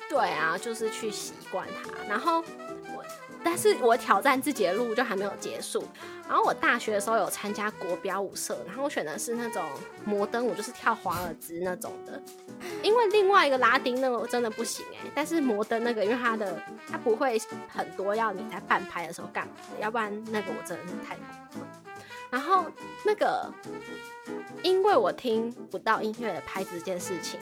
[0.10, 3.04] 对啊，就是去习惯它，然后我。
[3.42, 5.82] 但是我挑战自己的路就还没有结束。
[6.28, 9.64] 然后我大学的时候有参加国标舞社，然后我选的是那种
[10.04, 12.22] 摩登舞，就是跳华尔兹那种的。
[12.84, 21.62] 因为另外一个拉丁那个我真的不行哎，但是摩登那个，因为它的它不会很多要你在半拍的时候干嘛的，要不然那个我真的是太痛
[22.30, 22.66] 然后
[23.06, 23.52] 那个，
[24.64, 27.40] 因为我听不到音乐的拍子这件事情，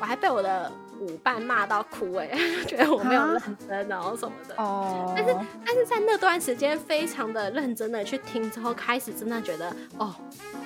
[0.00, 0.70] 我还被我的。
[1.00, 2.28] 舞伴骂到哭哎，
[2.66, 4.54] 觉得我没有认真，然后什么的。
[4.56, 5.14] 哦。
[5.16, 5.32] 但是
[5.64, 10.12] 但是在那段时间，非常的认真的去听之后，开始真的觉得哦，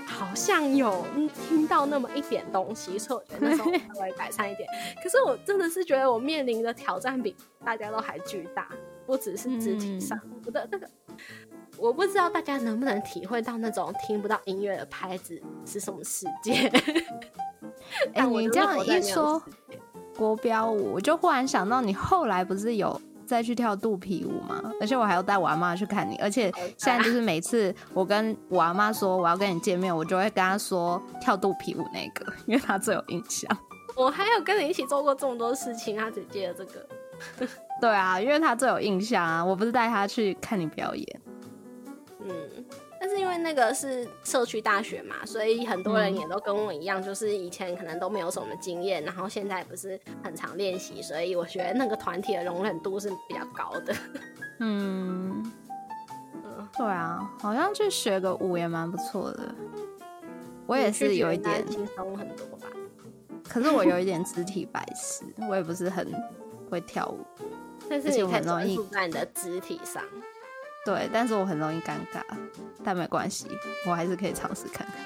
[0.07, 1.05] 好像有
[1.46, 4.66] 听到那么一点东西，所以我觉得那时候稍微改善一点。
[5.05, 8.66] 可是我真的是觉得我面临的挑战比大家都还巨大，
[9.05, 10.88] 不只是肢体上，我的那个，
[11.83, 16.71] 我不知道大家能不能体会到那种听不到音乐的拍子是什么世界。
[18.14, 19.42] 哎，你这样一说。
[20.16, 24.62] 国标舞，我就忽然想到，你后来不是有再去跳肚皮舞吗？
[24.81, 33.51] 而且我还要带我阿妈去看你，而且现在就是每次我跟我阿妈说我要跟你见面，我就会跟她说跳肚皮舞那个，因为她最有印象。
[33.97, 36.87] 我还有跟你一起做过这么多事情，她只记得这个。
[37.81, 39.42] 对啊，因为她最有印象啊。
[39.42, 41.22] 我不是带她去看你表演。
[42.25, 42.65] 嗯。
[43.01, 53.93] 但是因为那个是社区大学嘛，所以很多人也都跟我一样，就是以前可能都没有什么经验，然后现在不是很常练习，所以我觉得那个团体的容忍度是比较高的。
[54.61, 55.53] 嗯，
[56.77, 59.53] 对啊，好像去学个舞也蛮不错的。
[60.67, 62.69] 我也是有一点轻松很多吧，
[63.49, 66.07] 可是我有一点肢体白痴，我也不是很
[66.71, 67.19] 会跳舞，
[67.91, 70.05] 但是你很容易在你的肢体上。
[70.85, 72.23] 对，但是我很容易尴尬，
[72.85, 73.47] 但没关系，
[73.87, 74.97] 我还是可以尝试看看。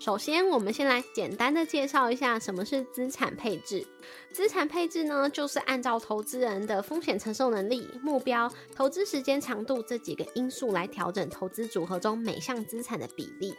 [0.00, 3.86] 首先，我们先来简单的介绍一下什么是资产配置。
[4.32, 13.54] 资产配置呢，就是按照投资人的风险承受能力、目标、投资时间长度这几个因素来调整投资组合中每项资产的比例，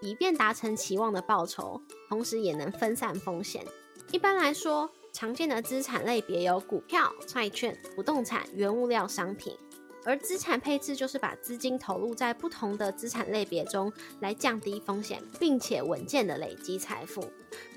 [0.00, 3.66] 以便达成期望的报酬，同时也能分散风险。
[4.12, 9.56] 一般来说，常见的资产类别有股票、债券、不动产、原物料、商品。
[10.04, 17.24] 而资产配置就是把资金投入在不同的资产类别中，来降低风险，并且稳健的累积财富。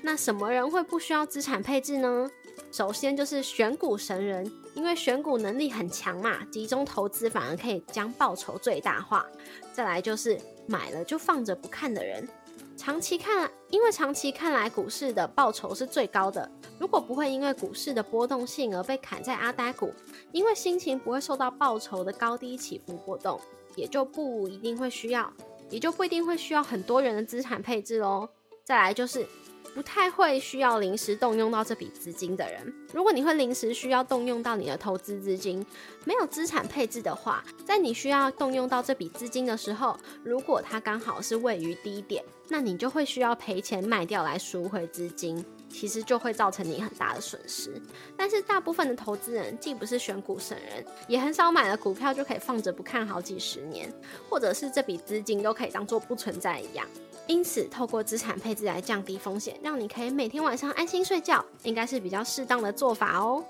[0.02, 2.30] 那什么人会不需要资产配置呢？
[2.70, 9.26] 首先就是选股神人，因为选股能力很强嘛，集中投资反而可以将报酬最大化。
[9.72, 12.28] 再来就是买了就放着不看的人。
[12.76, 16.50] 长期看，因为长期看来股市的报酬是最高的。
[16.78, 19.92] 如果不会因为股市的波动性而被砍在阿呆股，
[20.32, 23.40] 因为心情不会受到报酬的高低起伏波动，
[23.76, 25.32] 也就不一定会需要，
[25.70, 28.28] 也就不一定会需要很多人的资产配置喽。
[28.64, 29.26] 再来就是。
[29.74, 35.66] 不太会需要临时动用到这笔资金的人，如果你会临时需要动用到你的投资资金，
[36.04, 47.82] 没有资产配置的话，在你需要动用到这笔资金的时候，如果它刚好是位于低点，那你就会需要赔钱卖掉来赎回资金，其实就会造成你很大的损失。
[48.16, 53.92] 但是大部分的投资人既不是选股神人，也很少买了股票就可以放着不看好几十年，
[54.30, 56.86] 或者是这笔资金都可以当做不存在一样。
[57.26, 63.42] 因此，透过资产配置来降低风险，让你可以每天晚上安心睡觉，应该是比较适当的做法哦。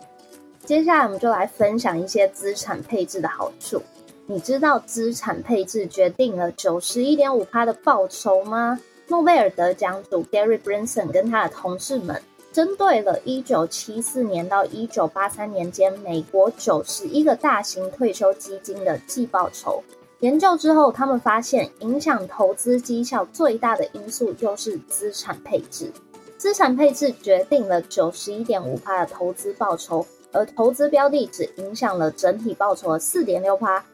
[0.65, 3.83] 接下来，我们就来分享一些资产配置的好处。
[4.27, 8.81] 你知道资产配置决定了九十一点五趴的报酬吗？
[9.09, 12.23] 诺贝尔得奖主 Gary Brinson 跟他的同事们，
[12.53, 19.83] 针对了一九七四年到一九八三年间美国九十一个大型退休基金的季报酬。
[20.21, 25.93] 研究之后，他们发现影响投资绩效最大的因素就是资产配置。
[26.39, 33.85] 资产配置决定了九十一点五趴的投资报酬，而投资标的只影响了整体报酬的四点六趴。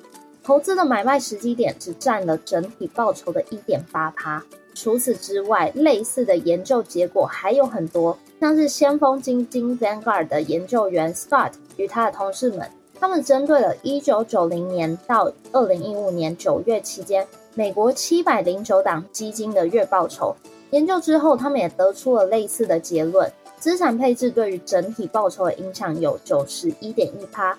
[0.43, 4.43] 投资的买卖时机点只占了整体报酬的一点八趴。
[4.75, 12.69] 除此之外，类似的研究结果还有很多，像是先锋基金 Vanguard 的研究员 Scott 与他的同事们。
[13.01, 20.37] 他们针对了1990年到2015年9月期间美国709档基金的月报酬
[20.71, 27.59] 研究之后，他们也得出了类似的结论：资产配置对于整体报酬的影响有91.1%，趴，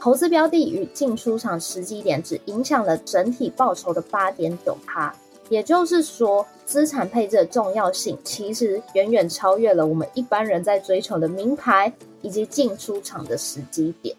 [0.00, 4.56] 投资标的与进出场时机点只影响了整体报酬的8.9%。
[4.86, 5.14] 趴。
[5.48, 11.92] 也就是说，资产配置的重要性其实远远超越了我们一般人在追求的名牌
[12.22, 14.16] 以及进出场的时机点。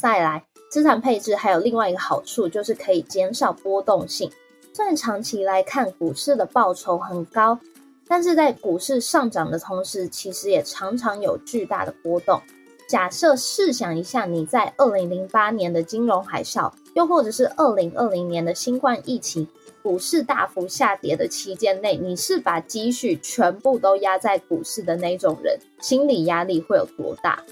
[0.00, 4.30] 再来，资产配置还有另外一个好处，就是可以减少波动性。
[4.74, 7.58] 虽然长期来看股市的报酬很高，
[8.06, 12.40] 但是在股市上涨的同时，其实也常常有巨大的波动。
[12.86, 19.48] 假设试想一下，你在二零零八年的金融海啸，又或者是二零二零年的新冠疫情，
[19.82, 27.42] 股市大幅下跌的期间内，你是把积蓄全部都压在股市的那种人，心理压力会有多大？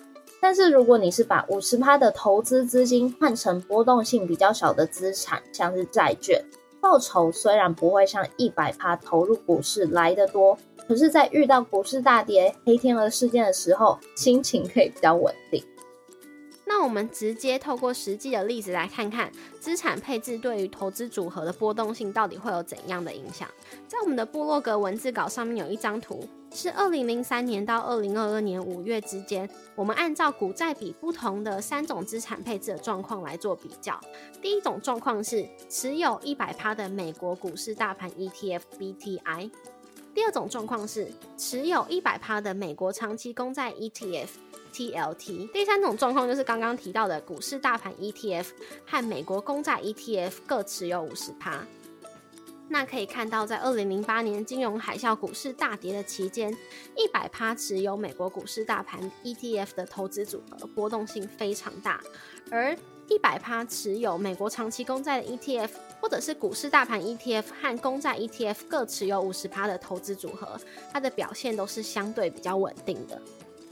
[0.44, 6.38] 但是如果你是把五十趴的投资资金换成波动性比较小的资产，像是债券，
[6.82, 15.64] 报酬虽然不会像一百趴投入股市来得多，可是，在遇到股市大跌、黑天鹅事件的时候，心情可以比较稳定。
[16.66, 23.48] 那我们直接透过实际的例子来看看资产配置对于投资组合的波动性到底会有怎样的影响。
[23.86, 34.00] 在我们的部落格文字稿上面有一张图，是二零零三年到二零二二年五月之间，我们按照股债比不同的三种资产配置的状况来做比较。
[34.40, 39.50] 第一种状况是持有一百趴的美国股市大盘 ETF BTI，
[40.14, 44.28] 第二种状况是持有一百趴的美国长期公债 ETF。
[44.74, 48.46] TLT 第三种状况就是刚刚提到的股市大盘 ETF
[48.84, 51.64] 和美国公债 ETF 各持有五十趴。
[52.66, 56.50] 那可以看到，在二零零八年金融海啸股市大跌的期间，
[56.96, 62.00] 一百趴持有美国股市大盘 ETF 的投资组合波动性非常大，
[62.50, 62.74] 而
[63.06, 65.68] 一百趴持有美国长期公债的 ETF
[66.00, 70.58] 或者是股市大盘 ETF 和公债 ETF 各持有五十趴的投资组合，
[70.90, 73.20] 它的表现都是相对比较稳定的。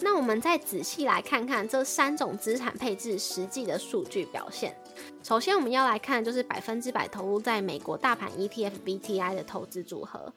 [0.03, 4.77] 那我们再仔细来看看这三种资产配置实际的数据表现。
[5.23, 10.33] 首先，我们要来看就是百分之百投入在美国大盘 ETF BTI 的投资组合。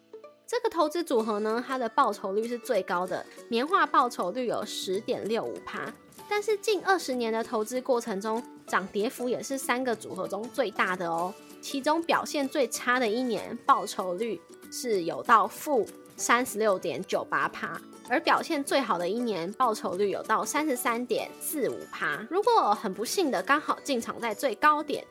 [0.48, 5.92] 这个投资组合呢，它的报酬率是最高的，年化报酬率有十点六五趴。
[6.30, 11.34] 但是近二十年的投资过程中，涨跌幅也是三个组合中最大的哦。
[11.62, 14.40] 其中表现最差的一年，报酬率
[14.72, 17.80] 是有到负三十六点九八趴，
[18.10, 22.26] 而表现最好的一年报酬率有到三十三点四五趴。
[22.30, 25.04] 如果很不幸的刚好进场在最高点，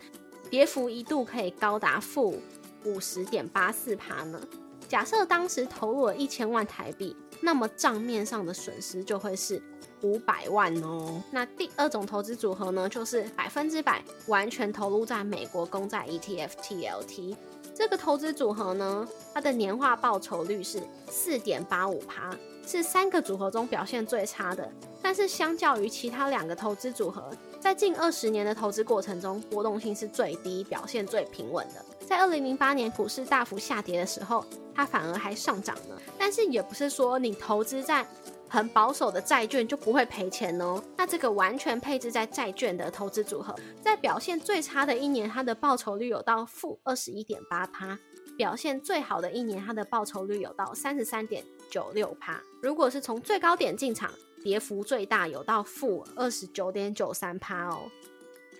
[0.50, 2.40] 跌幅一度可以高达负
[2.84, 4.40] 五十点八四趴呢。
[4.86, 9.60] 假设当时投入了一千万台币，那么账面上的损失就会是
[10.02, 11.22] 五百万哦。
[11.32, 17.34] 那第二种投资组合呢，就是百分之百完全投入在美国公债 ETF TLT
[17.74, 20.80] 这个投资组合呢，它的年化报酬率是
[21.10, 22.30] 四点八五趴，
[22.66, 24.70] 是三个组合中表现最差的。
[25.02, 31.84] 但是相较于其他两个投资组合，在近二十年的投资过程中，波动性是最低，表现最平稳的。
[32.06, 34.44] 在二零零八年股市大幅下跌的时候，
[34.74, 36.00] 它反而还上涨了。
[36.18, 38.06] 但是也不是说你投资在
[38.48, 40.82] 很保守的债券就不会赔钱哦。
[40.96, 47.96] 那这个完全配置在债券的投资组合，在表现最差的一年，它的报酬率有到负二十一点八趴；
[48.36, 52.40] 表现最好的一年，它的报酬率有到三十三点九六趴。
[52.60, 54.10] 如果是从最高点进场，
[54.42, 57.90] 跌幅最大有到负二十九点九三趴哦。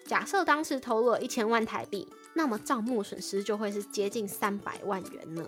[0.07, 5.47] 假设当时投入了一千万台币，那么账目损失就会是接近三百万元呢。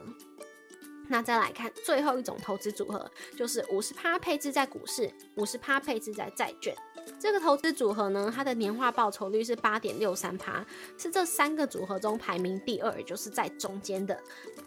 [1.08, 6.74] 那再来看最后一种投资组合，就是五十趴配置在股市，五十趴配置在债券。
[7.20, 10.64] 这个投资组合呢，它的年化报酬率是八点六三趴，
[10.98, 14.20] 是这三个组合中排名第二，就是在中间的。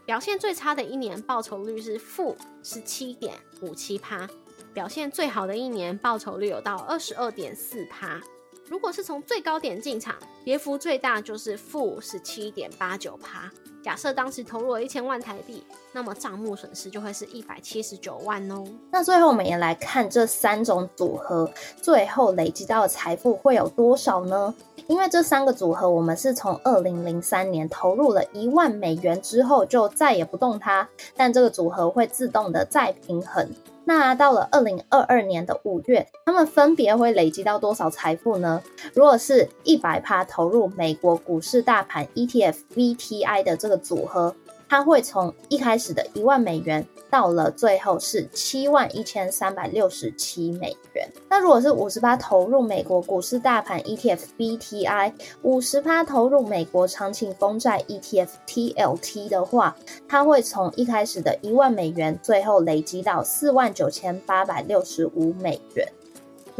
[0.06, 4.28] 表现最差的一年报酬率是负十七点五七趴。
[4.74, 8.22] 表现最好的一年，报酬率有到二十二点四趴。
[8.68, 10.16] 如果是从最高点进场，
[10.46, 13.52] 跌幅最大就是负十七点八九趴。
[13.82, 18.64] 假设当时投入了一千万台币，那么账目损失就会是一百七十九万哦。
[18.92, 21.50] 那最后我们也来看这三种组合
[21.82, 24.54] 最后累积到的财富会有多少呢？
[24.88, 33.50] 因为这三个组合，我们是从二零零三年投入了一万美元之后就再也不动它，但这个组合会自动的再平衡。
[33.86, 38.62] 那到了二零二二年的五月，他们分别会累积到多少财富呢？
[38.94, 44.36] 如果是一百趴投入美国股市大盘 ETF VTI 的这个组合。
[44.70, 51.10] 它会从一开始的一万美元，到了最后是七万一千三百六十七美元。
[51.28, 55.12] 那如果是五十八投入美国股市大盘 ETF BTI，
[55.42, 59.76] 五十趴投入美国长期公债 ETF TLT 的话，
[60.08, 65.88] 它会从一开始的一万美元，最后累积到四万九千八百六十五美元。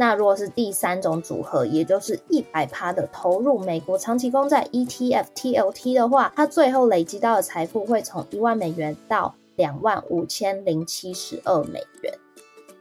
[0.00, 12.14] 那如果是第三种组合，也就是一百趴的投入美国长期公债 ETF TLT 的话，它最后累积到的财富会从一万美元到两万五千零七十二美元。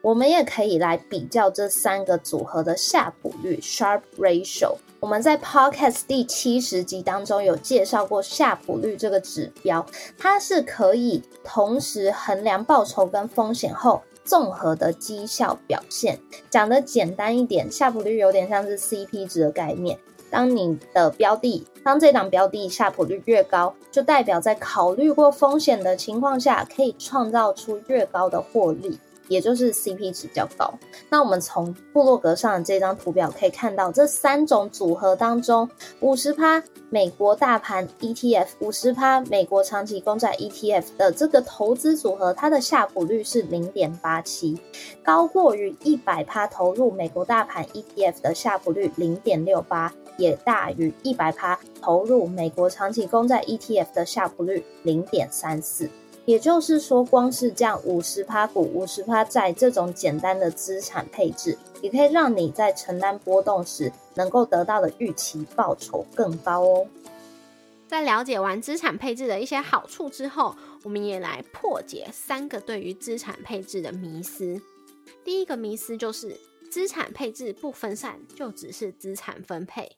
[0.01, 4.75] 我们也可以来比较这三个组合的夏普率 Sharp Ratio。
[5.01, 9.85] 我们在 Podcast 第七十集当中有介绍过夏普率这个指标，
[10.17, 14.01] 它是可以同时衡量报酬跟风险后。
[14.29, 16.19] 综合的绩效表现，
[16.51, 19.97] 讲的简单一点，下普率有点像是 CP 值的概念。
[20.29, 28.99] 当你的标的，当这档标的下普率越高，就代表在考虑过风险的情况下，可以创造出越高的获利。
[29.29, 30.73] 也就是 CP 值较高。
[31.09, 35.69] 那我们从部落格上的这张图表可以看到，这三种组合当中，
[36.01, 44.59] 五十趴美国大盘 ETF，五十趴美国长期公债 ETF 的这个投资组合，它的夏普率是零点八七，
[45.03, 55.87] 高过于一百趴投入美国大盘 ETF 的夏普率零点六八，也大于一百趴投入美国长期公债 ETF 的夏普率零点三四。
[56.29, 66.87] 也就是说，光是这样五十趴股、五十趴债这种简单的资产配置，也可以让你在承担波动时能够得到的预期报酬更高哦。
[67.87, 74.61] 在了解完资产配置的一些好处之后，我们也来破解三个对于资产配置的迷思。
[75.25, 79.93] 第一个迷思就是资产配置不分散，就只是资产分配。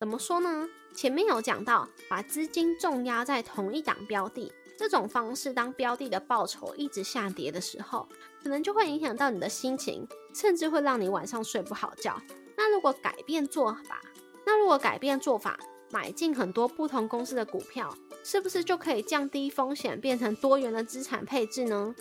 [0.00, 0.68] 怎么说呢？
[0.96, 4.50] 前面有讲到，把资金重压在同一档标的。
[4.76, 8.08] 这种方式，当标的的报酬一直下跌的时候，
[8.42, 12.20] 可能就会影响到你的心情，甚至会让你晚上睡不好觉。
[12.56, 14.00] 那如果改变做法，
[14.44, 15.58] 那如果改变做法，
[15.90, 17.94] 买进很多不同公司的股票，
[18.24, 21.94] 是不是就可以降低风险，变成多元的资产配置呢？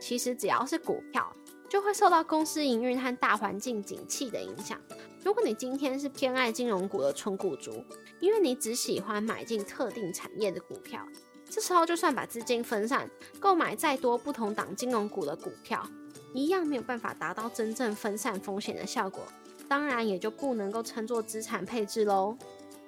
[0.00, 1.32] 其实只要是股票，
[1.68, 4.80] 就会受到公司营运和大环境景气的影响。
[5.24, 7.84] 如果你今天是偏爱金融股的纯股族，
[8.18, 11.06] 因为你只喜欢买进特定产业的股票。
[11.54, 15.86] 这时候，就算把资金分散，购买再多不同档金融股的股票，
[16.32, 19.22] 一样没有办法达到真正分散风险的效果。
[19.68, 22.34] 当然，也就不能够称作资产配置喽。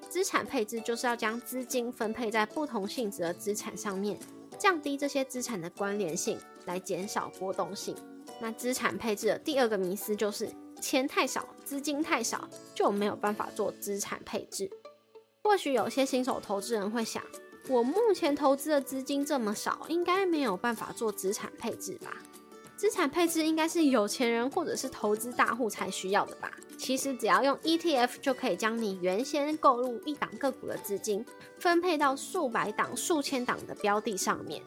[0.09, 4.19] 资产配置就是要将资金分配在不同性质的资产上面，
[4.59, 7.95] 降低这些资产的关联性，来减少波动性。
[8.41, 10.49] 那资产配置的第二个迷思就是
[10.81, 14.71] 钱太少，资金太少就没有办法做资产配置。
[15.43, 17.23] 或许有些新手投资人会想，
[17.69, 22.17] 我目前投资的资金这么少，应该没有办法做资产配置吧？
[22.77, 26.53] 资产配置应该是有钱人或者是投资大户才需要的吧？
[26.77, 31.25] 其实只要用 ETF 就可以将你原先购入一档个股的资金
[31.59, 34.61] 分配到数百档、数千档的标的上面，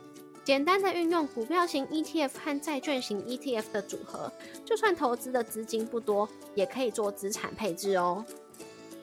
[0.44, 4.32] 简单的运用股票型 ETF 和债券型 ETF 的组合，
[4.66, 8.26] 就算投资的资金不多，也可以做资产配置哦。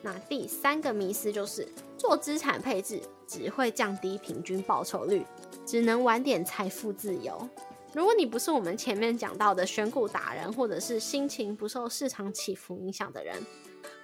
[0.01, 1.67] 那第三个迷思就是
[2.07, 5.25] 做资产配置只会降低平均报酬率，
[5.65, 7.49] 只能晚点财富自由。
[7.95, 13.35] 如果你不是我们前面讲到的选股达人，或者是心情不受市场起伏影响的人，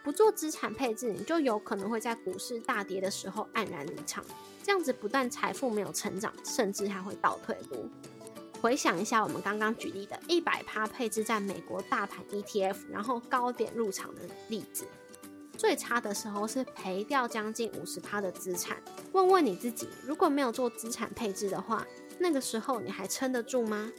[0.04, 4.26] 不做资产配置，你就有可能会在股市大跌的时候黯然离场。
[4.64, 7.88] 这样子不但财富没有成长，甚至还会倒退路。
[8.60, 14.88] 回想一下我们刚刚举例的一百趴配置在美国大盘 ETF，然后高点入场的例子，
[15.62, 18.78] 最差的时候是赔掉将近五十趴的资产。
[19.12, 21.86] 问问你自己，如果没有做资产配置的话，
[22.18, 23.92] 那个时候你还撑得住吗？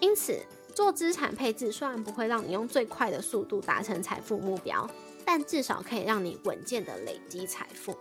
[0.00, 0.40] 因此，
[0.74, 4.88] 做资产配置虽然不会让你用最快的速度达成财富目标，
[5.22, 7.94] 但至少可以让你稳健的累积财富。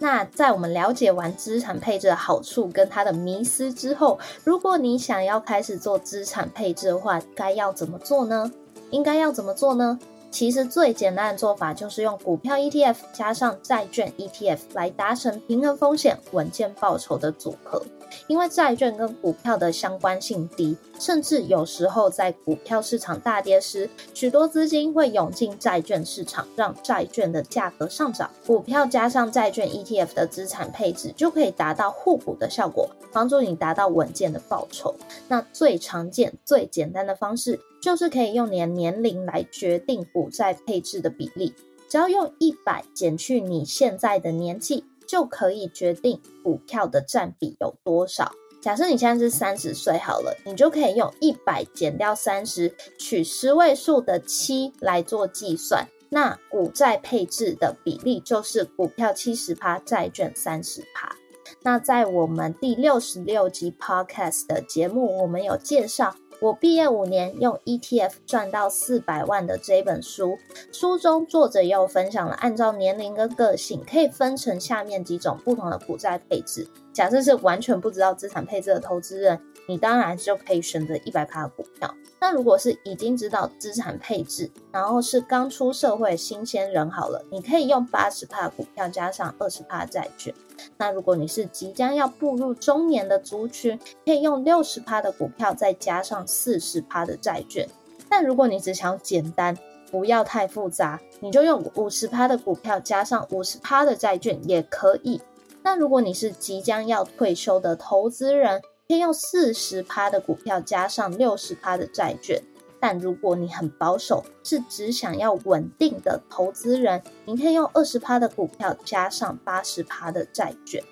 [0.00, 8.50] 那在我们了解完资产配置的好处跟它的迷思之后，如果你想要开始做资产配置的话，该要怎么做呢？
[8.90, 9.96] 应该要怎么做呢？
[10.30, 17.82] 其实最简单的做法就是用股票 ETF 加上债券 ETF 来达成平衡风险、稳健报酬的组合。
[18.26, 28.30] 因为债券跟股票的相关性低，甚至有时候在股票市场大跌时，许多资金会涌进债券市场，让债券的价格上涨。
[28.46, 34.94] 股票加上债券 ETF 的资产配置，就可以达到互补的效果，帮助你达到稳健的报酬。
[35.28, 41.54] 那最常见、最简单的方式，就是可以用你的年龄来决定股债配置的比例，
[41.88, 44.84] 只要用一百减去你现在的年纪。
[45.08, 48.30] 就可以决定股票的占比有多少。
[48.60, 55.88] 假设你现在是三十岁好了，你就可以用一百减掉三十，取十位数的七来做计算。
[56.10, 61.16] 那股债配置的比例就是股票七十趴，债券三十趴。
[61.62, 66.14] 那在我们第六十六集 Podcast 的节目，我们有介绍。
[66.40, 70.38] 我毕业五年用 ETF 赚到四百万的这本书，
[70.70, 76.68] 书中作者也有分享了，按照年龄跟个性，可以分成下面几种不同的股债配置。
[76.92, 81.94] 假设是完全不知道资产配置的投资人，你当然就可以选择一百趴的股票。
[82.20, 90.34] 那如果是已经知道资产配置，然后是刚出社会新鲜人，好了，你可以用八十趴股票加上二十趴债券。
[90.76, 97.68] 那如果你是即将要步入中年的族群，可以用六十趴的股票再加上四十趴的债券。
[98.08, 99.56] 但如果你只想简单，
[99.92, 105.20] 不要太复杂，你就用五十趴的股票加上五十趴的债券也可以。
[105.62, 112.42] 那如果你是即将要退休的投资人，可以用四十趴的股票加上六十趴的债券。
[112.80, 120.82] 但如果你很保守，是只想要稳定的投资人，你可以用二十趴的股票加上八十趴的债券。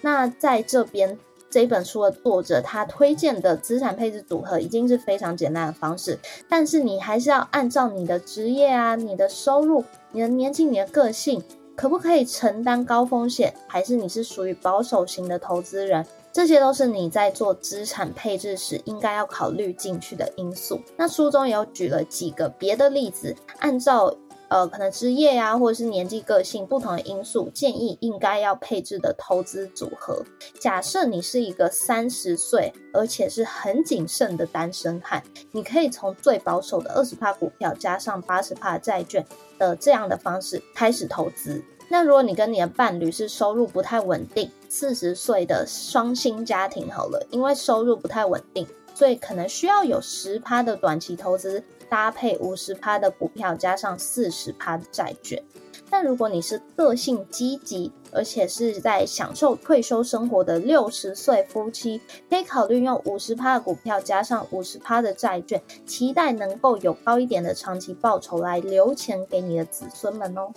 [0.00, 1.16] 那在这边
[1.48, 6.18] 这本书的作者他推荐的资产配置组合已经是非常简单的方式，
[6.48, 11.40] 但是你还是要按照你的职业啊、你的收入、你的年纪、你的个性，
[11.76, 16.04] 可不可以承担高风险，还是你是属于保守型的投资人？
[16.32, 20.80] 这些都是你在做资产配置时应该要考虑进去的因素。
[20.96, 24.14] 那书中有举了几个别的例子，按照
[24.48, 30.22] 呃可能职业呀或者是年纪、个性不同的因素，建议应该要配置的投资组合。
[30.60, 39.26] 假设你是一个三十岁而且是很谨慎的单身汉，你可以从最保守的二十帕股票加上八十帕债券
[39.58, 41.62] 的这样的方式开始投资。
[41.90, 55.42] 那如果你跟你的伴侣是收入不太稳定，四十岁的双薪家庭好了，因为收入不太稳定，所以可能需要有十趴的短期投资搭配五十趴的股票，加上四十趴的债券。
[55.90, 61.98] 但如果你是个性积极，而且是在享受退休生活的六十岁夫妻，
[62.28, 70.52] 可以考虑用五十趴的股票加上五十趴的债券，期待能够有高一点的长期报酬来留钱给你的子孙们哦。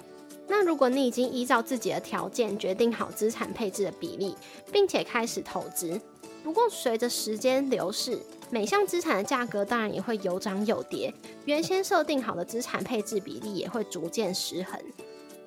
[0.54, 4.36] 那如果你已经依照自己的条件决定好资产配置的比例，
[4.70, 5.97] 并且开始投资，
[6.43, 11.14] 不过随着时间流逝，每项资产的价格当然也会有涨有跌，
[11.45, 14.78] 原先设定好的资产配置比例也会逐渐失衡。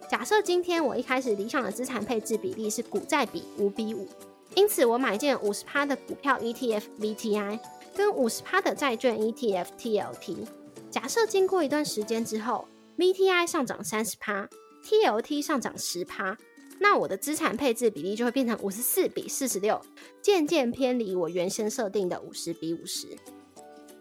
[0.09, 4.09] 假设今天我一开始理想的资产配置比例是股债比五比五，
[4.55, 7.59] 因此，我买进五十趴的股票 ETF VTI，
[7.95, 10.47] 跟五十趴的债券 ETF TLT。
[10.91, 14.49] 假设经过一段时间之后，VTI 上涨三十趴
[14.85, 16.37] ，TLT 上涨十趴，
[16.79, 19.81] 那我的资产配置比例就会变成五十四比四十六，
[20.21, 23.09] 渐渐偏离我原先设定的五十比五十。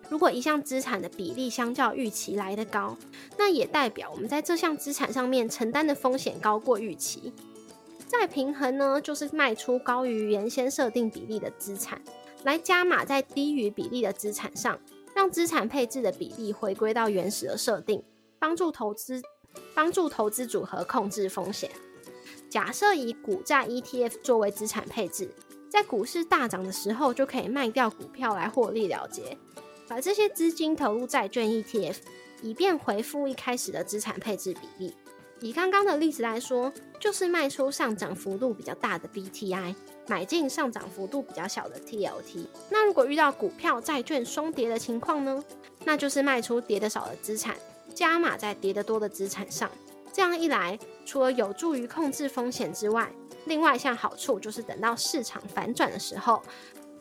[0.10, 2.96] 如果一项资产的比例相较预期来得高，
[3.38, 7.34] 那也代表我们在这项资产上面承担的风险高过预期。
[8.06, 12.00] 再平衡呢，就是卖出高于原先设定比例的资产，
[12.44, 14.80] 来加码在低于比例的资产上，
[15.16, 18.04] 让资产配置的比例回归到原始的设定，
[18.38, 19.20] 帮助投资
[19.74, 21.70] 帮助投资组合控制风险。
[22.50, 25.30] 假设以股债 ETF 作为资产配置，
[25.70, 29.38] 在股市大涨的时候就可以卖掉股票来获利了结。
[29.88, 31.96] 把这些资金投入债券 ETF，
[32.42, 34.96] 以便回复一开始的资产配置比例。
[35.42, 39.76] 以刚刚的例子来说，就是卖出上涨幅度比较大的 BTI，
[40.08, 42.46] 买进上涨幅度比较小的 TLT。
[42.70, 45.44] 那如果遇到股票债券双跌的情况呢？
[45.84, 47.58] 那就是卖出跌的少的资产，
[47.94, 49.70] 加码在跌得多的资产上。
[50.12, 53.12] 这样一来，除了有助于控制风险之外，
[53.46, 56.42] 另外一项好处就是等到市场反转的时候。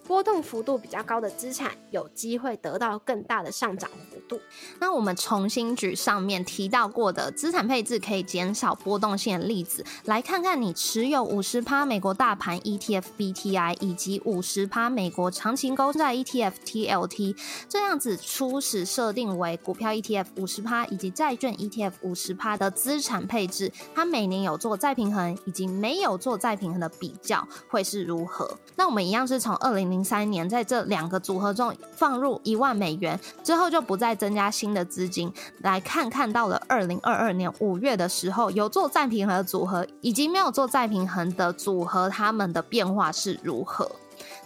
[0.07, 4.41] 波动幅度比较高的资产有机会得到更大的上涨幅度。
[4.81, 17.37] 那我们重新举上面提到过的资产配置可以减少波动性的例子，来看看你持有五十趴美国大盘 ETF BTI 以及五十趴美国长期公债 ETF TLT，
[17.69, 28.59] 这样子初始设定为股票 ETF 五十趴以及债券 ETF 五十趴的资产配置，它每年有做再平衡以及没有做再平衡的比较会是如何？
[28.75, 29.92] 那我们一样是从二零。
[29.93, 35.33] 零三年，在这两个组合中放入一万美元之后，就不再增加新的资金。
[35.59, 43.89] 来看看到了二零二二年五月的时候，有做再平衡的组合，以及没有做再平衡的组合，他们的变化是如何？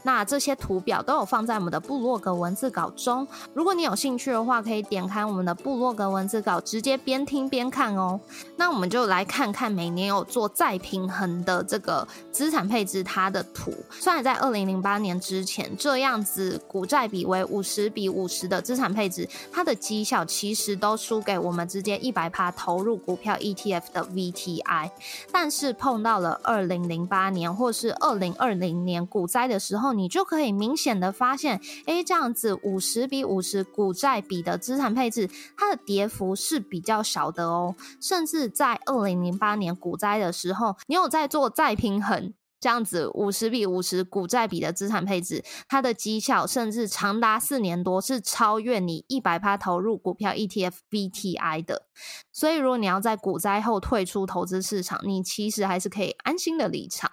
[0.06, 8.20] 那这些图表都有放在我们的部落格文字稿中，如果你有兴趣的话，可以点开我们的部落格文字稿，直接边听边看哦。
[8.56, 13.74] 那我们就来看看每年有做再平衡的这个资产配置它的图。
[13.90, 24.88] 虽然在二零零八年之前，这样子股债比为五十比五十的资产配置，它的绩效其实都输给我们直接一百趴投入股票 ETF 的 VTI。
[25.32, 37.74] 但是碰到了二零零八年或是二零二零年股灾的时候，你就可以明显的发现，哎，这样子五十比五十股债比的资产配置，它的跌幅是比较小的哦。
[38.00, 51.86] 甚至在二零零八年股灾的时候，你有在做再平衡，这样子五十比五十股债比的资产配置，它的绩效甚至长达四年多是超越你一百趴投入股票 ETF VTI 的。
[52.32, 57.12] 所以，如果你要在股灾后退出投资市场，你其实还是可以安心的离场。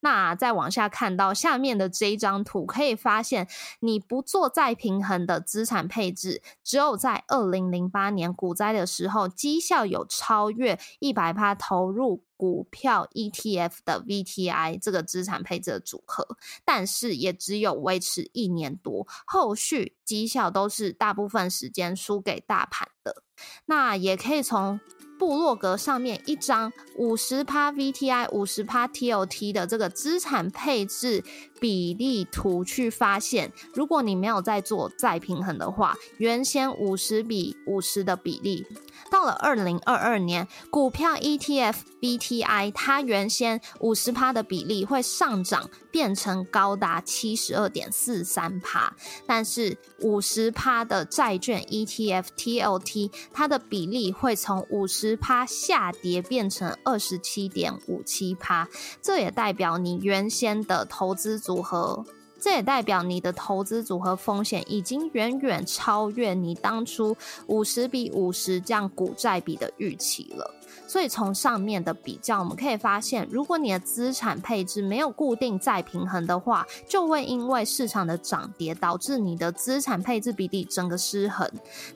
[0.00, 3.48] 那再往下看到下面的这一张图，可以发现，
[3.80, 23.22] 你不做再平衡的资产配置，只有在二零零八年股灾的时候，绩效有超越一百趴投入股票 ETF 的 VTI 这个资产配置的组合，但是也只有维持一年多，后续绩效都是大部分时间输给大盘的。
[23.66, 24.78] 那也可以从。
[25.18, 31.22] 部落格上面一张五十趴 VTI 五十趴 TOT 的这个资产配置
[31.60, 38.66] 比例图，去发现，如果你没有在做再平衡的话，原先五十比五十的比例。
[39.10, 48.94] 到了二零二二年，股票 ETF BTI 它原先五十趴的比例会上涨，变成高达七十二点四三趴。
[49.26, 58.68] 但是五十趴的债券 ETF TLT 它的比例会从五十趴下跌变成二十七点五七趴。
[59.00, 62.04] 这也代表你原先的投资组合。
[62.38, 70.57] 这也代表你的投资组合风险已经远远超越你当初五十比五十这样股债比的预期了。
[70.88, 81.48] 所以从上面的比较，我们可以发现，如果你的资产配置没有固定再平衡的话，就会因为市场的涨跌导致你的资产配置比例整个失衡。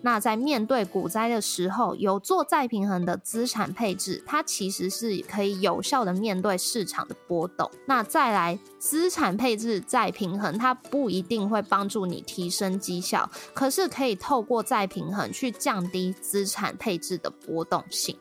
[0.03, 7.71] 那在面对股灾的时候，有做再平衡的资产配置，它其实是可以有效的面对市场的波动。
[7.87, 18.15] 那再来，资产配置再平衡，它不一定会帮助你提升绩效，可是可以透过再平衡去降低资产配置的波动性。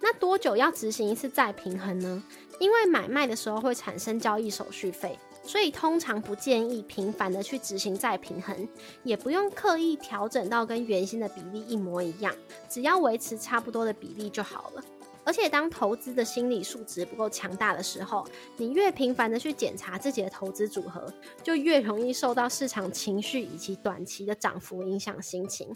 [0.00, 2.22] 那多久要执行一次再平衡呢？
[2.60, 8.68] 因为买卖的时候会产生交易手续费，所以通常不建议频繁的去执行再平衡，
[9.02, 12.34] 也不用刻意调整到跟原先的比例一模一样，
[12.68, 14.84] 只要维持差不多的比例就好了。
[15.24, 18.26] 而且当投资的心理素质不够强大的时候，
[18.56, 25.68] 你越频繁的去检查自己的投资组合，就越容易受到市场情绪以及短期的涨幅影响心情。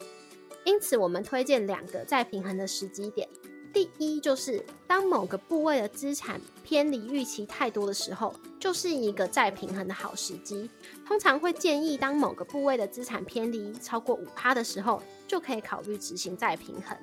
[0.64, 3.28] 因此，我们推荐两个再平衡的时机点。
[3.72, 10.68] 第一，就是当某个部位的资产偏离预期太多的时候，就是一个再平衡的好时机。
[11.06, 16.96] 通常会建议，当某个部位的资产偏离超过五趴的时候，就可以考虑执行再平衡。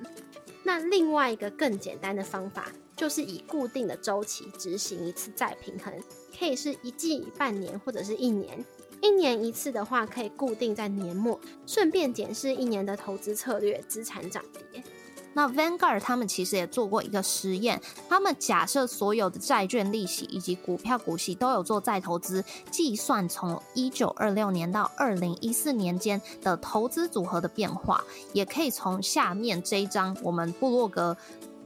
[0.62, 5.92] 那另外一个更简单的方法，就是以固定的周期执行一次再平衡，
[6.38, 8.64] 可以是一季、半年或者是一年。
[9.00, 14.84] 一年一次的话，可以固定在年末，顺便检视一年的投资策略、资产涨跌。
[15.32, 28.02] 那 Vanguard 他们其实也做过一个实验，他们假设所有的债券利息以及股票股息都有做再投资，计算从一九二六年到二零一四年间的投资组合的变化，
[28.32, 31.16] 也可以从下面这一张我们布洛格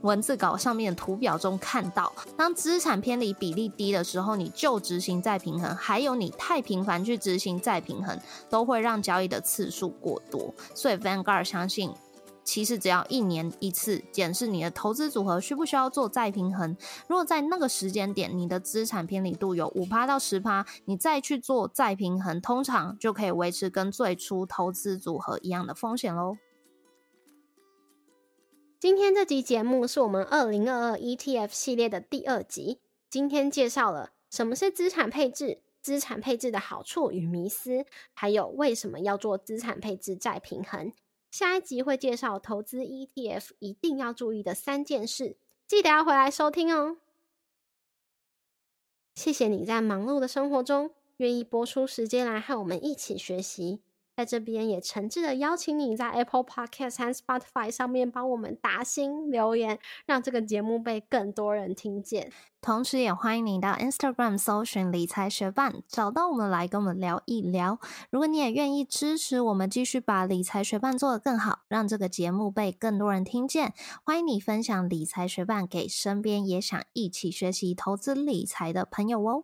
[0.01, 10.53] 文字稿上面的图表中看到，当资产偏离比例低的时候，你就执行再平衡；还有你太频繁去执行再平衡，都会让交易的次数过多。
[10.75, 11.91] 所以 Vanguard 相信。
[12.45, 16.77] 其实只要一年一次检视你的投资组合需不需要做再平衡，
[17.07, 26.37] 如果在那个时间点你的资产偏离度有五趴到十趴，你再去做再平衡，通常就可以维持跟最初投资组合一样的风险喽。
[28.79, 32.79] 今天这集节目是我们二零二二 ETF 系列的第二集，
[33.09, 40.93] 今天介绍了什么是资产配置、资产配置的好处与迷思，还有为什么要做资产配置再平衡。
[41.37, 45.35] 下一集会介绍投资 ETF 一定要注意的三件事，
[45.67, 46.95] 记得要回来收听哦。
[49.15, 53.81] 谢谢你在忙碌的生活中愿意播出时间来和我们一起学习。
[54.15, 62.31] 在这边也诚挚的邀请你在 Apple Podcast 和 Spotify 上面帮我们打新留言，让这个节目被更多人听见。
[62.61, 67.79] 同时，也欢迎你到 Instagram 搜寻理财学伴，找到我们来跟我们聊一聊。
[68.09, 79.43] 如果你也愿意支持我们，继续把理财学伴做得更好，让这个节目被更多人听见，欢迎你分享理财学伴给身边也想一起学习投资理财的朋友哦。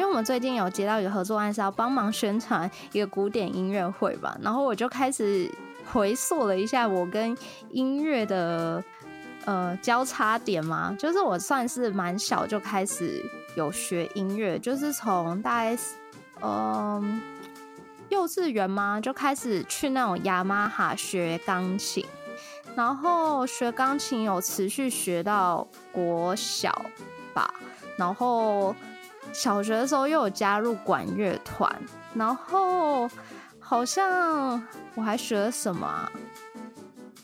[0.00, 5.46] 因为我们最近有接到一个合作案，是要帮忙宣传一个古典音乐会吧，然后我就开始
[5.92, 7.36] 回溯了一下我跟
[7.68, 8.82] 音乐的
[9.44, 13.22] 呃交叉点嘛，就是我算是蛮小就开始
[13.56, 15.78] 有学音乐，就是从大概
[16.40, 17.20] 嗯
[18.08, 22.02] 幼稚园嘛就开始去那种雅马哈学钢琴，
[22.74, 26.86] 然后学钢琴有持续学到国小
[27.34, 27.52] 吧，
[27.98, 28.74] 然后。
[29.32, 31.70] 小学的时候又有加入管乐团，
[32.14, 33.08] 然后
[33.58, 34.62] 好像
[34.94, 36.10] 我还学了什么啊？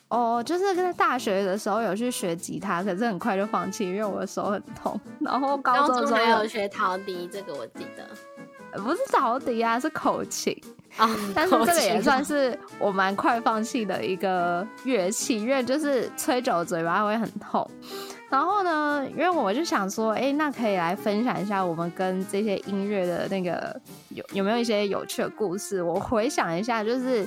[0.09, 4.99] 哦，就是在大学的时候有去学吉他，可是很快就放弃，因为我的手很痛。
[5.19, 10.57] 然后高中的时候有学陶笛，这个我记得，不是陶笛啊，是口琴
[10.97, 11.11] 啊。
[11.35, 17.69] 但是这个也算是我蛮快放弃的一个乐器，因为就是吹久嘴巴会很痛。
[18.29, 25.81] 然后呢，因为我就想说，哎，那可以来分享一下我们跟这些音乐的那个有有没有一些有趣的故事。
[25.81, 27.27] 我回想一下，就是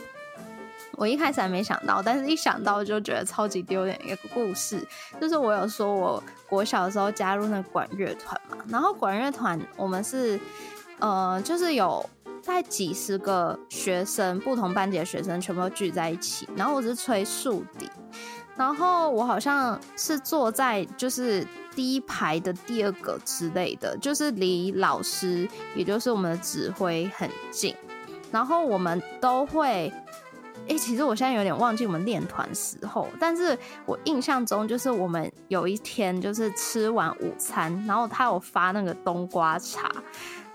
[0.94, 4.86] 我一开始还没想到，但是一想到就觉得超级丢脸一个故事。
[5.22, 10.38] 就是我有说，我国小的时候加入那管乐团嘛，然后管乐团我们是
[11.00, 12.08] 呃，就是有
[12.46, 17.90] 大概几十个学生，不同班级的学生全部都聚在一起，然后我是吹竖笛。
[18.60, 25.48] 然后我好像是坐在就是第一排的第二个之类的，就是离老师，
[25.78, 27.74] 也就是我们的指挥很近。
[28.30, 29.90] 然后我们都会，
[30.68, 39.90] 哎，其实我现在有点忘记我们练团时候，但是我印象中就是我们有一天就是吃完午餐，然后他有发那个冬瓜茶。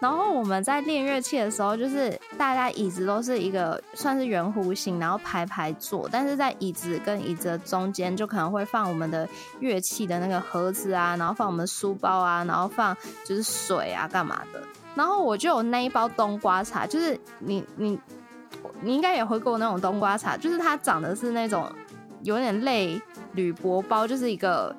[0.05, 9.27] 然后我们在练乐器的时候，就是大家椅子都是一个算是圆弧形，然后排排坐，但是在椅子跟椅子的中间就可能会放我们的
[9.61, 12.95] 乐器的那个盒子啊，然后放我们的书包啊，然后放
[13.25, 14.63] 就是水啊干嘛的。
[14.95, 17.99] 然后我就有那一包冬瓜茶，就是你你
[18.83, 21.67] 你应该也喝过那种冬瓜茶，就是它长的是那种
[22.25, 23.01] 有点类
[23.33, 24.77] 铝箔包，就是一个。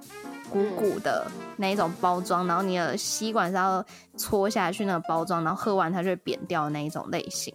[0.56, 1.28] 鼓鼓的
[1.58, 3.84] 那一种包装，然后你的吸管是要
[4.18, 7.54] 戳下去那个包装，然后喝完它就会扁掉的那一种类型。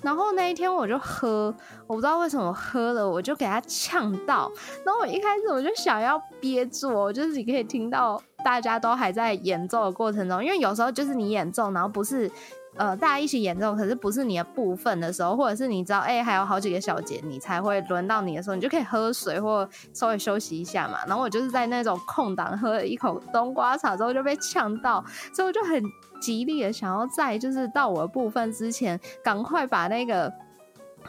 [0.00, 1.54] 然后那一天我就喝，
[1.86, 4.50] 我不知道为什么喝了，我就给它呛到。
[4.82, 12.30] 然后我一开始我就想要憋住，就是你可以听到大家都还在演奏的过程中，因为有时候就是你演奏，然后不是。
[12.76, 20.98] 呃，大家一起演奏，可是不是你的部分的时候，或者是你知道，哎，还有好几个小节，你才会轮到你的时候，你就可以喝水或稍微休息一下嘛。
[21.06, 25.04] 然后我就是在那种空档喝了一口冬瓜茶之后就被呛到，
[25.34, 25.82] 所以我就很
[26.18, 30.32] 极力的想要在就是到我的部分之前，赶快把那个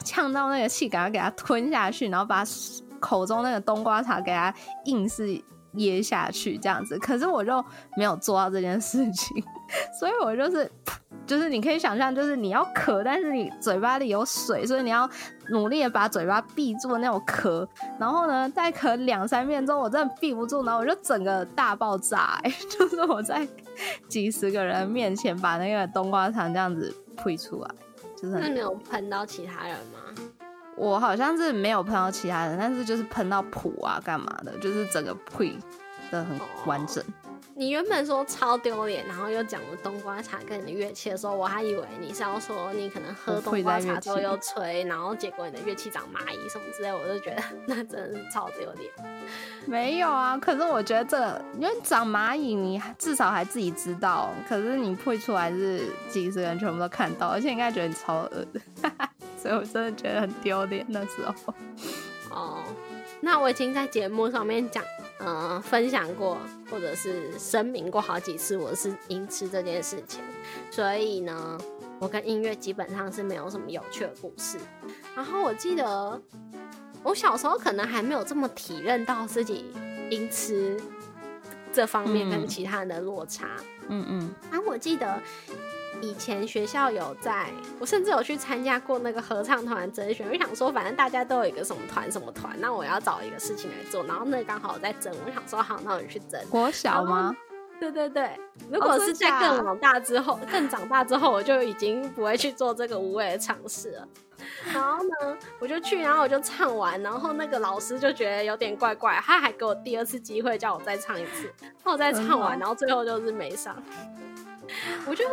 [0.04, 2.44] 呛到那个气赶快给它吞下去，然后把
[3.00, 4.54] 口中那个冬瓜茶给它
[4.84, 5.42] 硬是
[5.76, 7.00] 噎下去这样子。
[7.00, 7.64] 可是我就
[7.96, 9.42] 没有做到这件事情，
[9.98, 10.70] 所以我就是。
[11.26, 15.10] 就是你可以想象，就是你要咳，但是你嘴巴里有水，所以你要
[15.50, 17.68] 努力的把嘴巴闭住那种咳。
[18.00, 23.48] 然后呢，再咳两三遍之后，我真的闭不住，然后我就整个大爆炸， 就是我在
[24.08, 27.70] 几十个人面前把那个冬瓜糖这样子呸出来。
[28.16, 30.00] 就是那你有喷到其他人吗？
[30.76, 35.56] 我好像是没有喷到其他人，但是就是喷到谱啊，干嘛的，就是整个呸
[36.10, 37.04] 的很完整。
[37.56, 48.92] 你原本说超丢脸，然后又讲了冬瓜茶跟你的乐器的时候，我还以为你是要说你可能喝冬瓜茶之后又吹，然后结果你的乐器长蚂蚁什么之类，我就觉得那真的是超丢脸。
[49.68, 58.60] 没有啊，可是我觉得这因为长蚂蚁，你至少还自己知道，可是你配出来是几十人全部都看到，而且应该觉得你超恶的，
[59.38, 61.54] 所以我真的觉得很丢脸那时候。
[62.32, 62.64] 哦，
[63.24, 64.84] 那我已经在节目上面讲。
[65.20, 66.38] 呃，分享过
[66.70, 70.22] 或者是声明过好几次，我是音痴这件事情，
[70.70, 71.58] 所以呢，
[72.00, 74.58] 我跟音乐基本上是没有什么有趣的故事。
[75.16, 76.22] 然后我记得
[77.04, 79.72] 我小时候可能还没有这么体认到自己
[80.10, 80.78] 音痴
[81.72, 83.48] 这方面跟其他人的落差。
[83.88, 85.22] 嗯嗯，啊，我记得。
[86.04, 87.48] 以前学校有在，
[87.80, 90.28] 我甚至有去参加过那个合唱团甄选。
[90.30, 94.04] 我想说，反正大家都有一个什么团什么团，那我要找一个事情来做。
[94.04, 96.40] 然后那刚好我在争，我想说好，那我去争。
[96.50, 97.34] 国小吗？
[97.80, 98.38] 对对对。
[98.70, 104.08] 如果是在更老大之后，更长大之后，我就已经不会去做这个无谓的尝试了。
[104.74, 111.50] 然后呢，我就去，然后我就唱完，然后那个老师就觉得有点怪怪，他还给我第二次机会，叫我再唱一次。
[111.84, 113.82] 那我再唱完，然后最后就是没上。
[115.06, 115.26] 我就。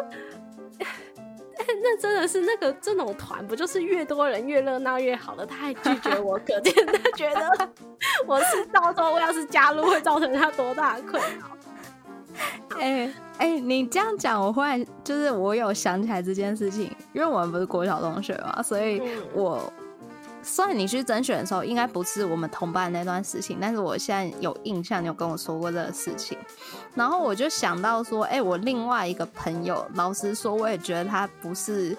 [1.83, 5.47] 那真的是那个这种团，不就是越多人越热闹越好了？
[5.47, 7.69] 他还拒绝我，可见他觉得
[8.27, 12.79] 我是到时候我要是加入会造成他多大的困扰。
[12.81, 19.03] 哎哎，你这样讲，我忽然就是我有想起来这件事情，因为我们不是国小同学嘛，所以
[19.35, 19.73] 我。
[20.53, 26.37] 虽然你去甄选的时候，应该不是我们同班那段事情，但是我现在有印象，你有跟我说过这个事情。
[26.93, 31.97] 然后我就想到说，哎，我另外一个朋友，老实说，我也觉得他不是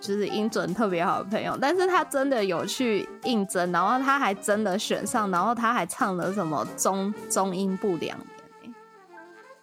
[0.00, 8.16] 就是音准特别好的朋友，但是他真的有去应征，然后他还真的选上，然后他还唱了什么中中音不良。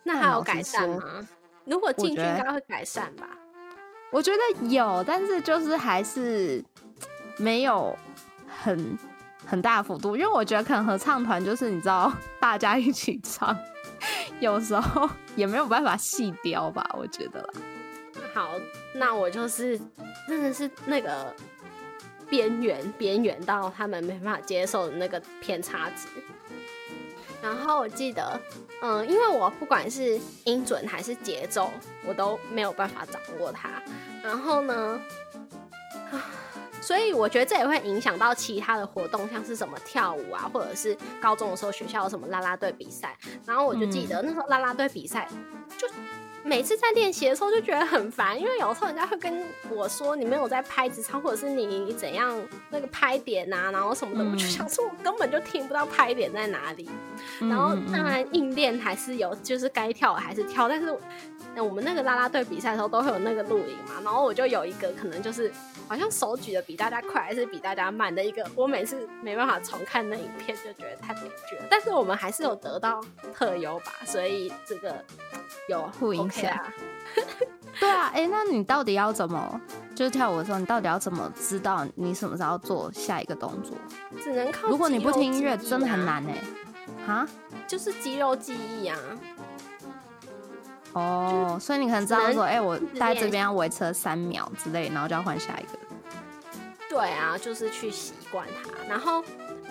[0.03, 1.25] 那还有改善吗？
[1.63, 3.29] 如果进去应该会改善吧？
[4.11, 6.61] 我觉得有，但是就是还是。
[7.41, 7.97] 没有
[8.61, 8.97] 很
[9.45, 13.57] 很大幅度，因为我觉得可能合唱团就是你知道大家一起唱，
[14.39, 17.49] 有时候也没有办法细雕吧，我觉得啦。
[18.33, 18.51] 好，
[18.93, 19.79] 那我就是
[20.27, 21.33] 真的是那个
[22.29, 26.07] 边缘边缘到他们没办法接受的那个偏差值。
[27.41, 28.39] 然后我记得，
[28.81, 31.71] 嗯，因为我不管是音准还是节奏，
[32.05, 33.69] 我都没有办法掌握它。
[34.21, 35.01] 然后呢？
[36.81, 43.17] 所以我觉得这也会影响到其他的活动，像是什么跳舞啊，或者是高中的时候学校有什么啦啦队比赛。
[43.45, 45.27] 然后我就记得那时候啦啦队比赛，
[45.77, 45.87] 就
[46.43, 56.89] 每次在练习的时候就觉得很烦，因为有时候人家会跟我说你没有在拍子唱，或者是你怎样那个拍点啊，然后什么的，我就想说我根本就听不到拍点在哪里。
[57.39, 60.97] 然后当然硬练还是有，就是该跳还是跳，但是。
[61.55, 65.51] 那我们那个啦啦队比赛的时候都会有那个录影嘛，然后我就有一个可能就是
[65.89, 71.65] 好像手举的比大家快还是比大家慢的一个，我每次没办法重看那影片，就觉得太悲剧了。
[71.67, 75.03] 但是我们还是有得到特优吧，所以这个
[75.67, 76.55] 有互影响。
[77.79, 79.59] 对啊，哎，那你到底要怎么
[79.95, 83.75] 就是跳舞的时候，你到底要怎么知道你什么时候要做下一个动作？
[84.21, 84.67] 只能靠。
[84.67, 86.35] 如果你不听音乐，真的很难哎。
[87.07, 87.27] 哈？
[87.67, 88.97] 就是肌肉记忆啊。
[90.99, 95.79] 哦，所以你可能知道说，哎，我在这边要维持三秒之类，然后就要换下一个。
[96.89, 98.71] 对啊，就是去习惯它。
[98.87, 99.19] 然后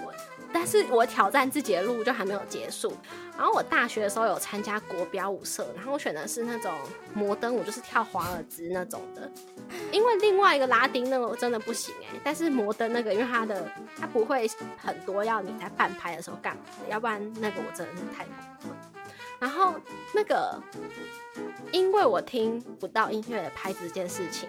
[0.05, 0.13] 我，
[0.53, 2.97] 但是我挑战自己的路就还没有结束。
[3.37, 6.73] 然后我大学的时候有参加国标舞社，然后我选的是那种
[7.15, 9.31] 摩登舞，就是跳华尔兹那种的。
[9.93, 13.71] 因为另外一个拉丁那个我真的不行哎，但是摩登那个，因为它的
[14.01, 18.25] 它不会很多要你在半拍的时候干嘛的，要不然那个我真的是太
[18.61, 18.71] 痛
[19.39, 19.75] 然后
[20.15, 20.61] 那个，
[21.73, 24.49] 因为我听不到音乐的拍子这件事情，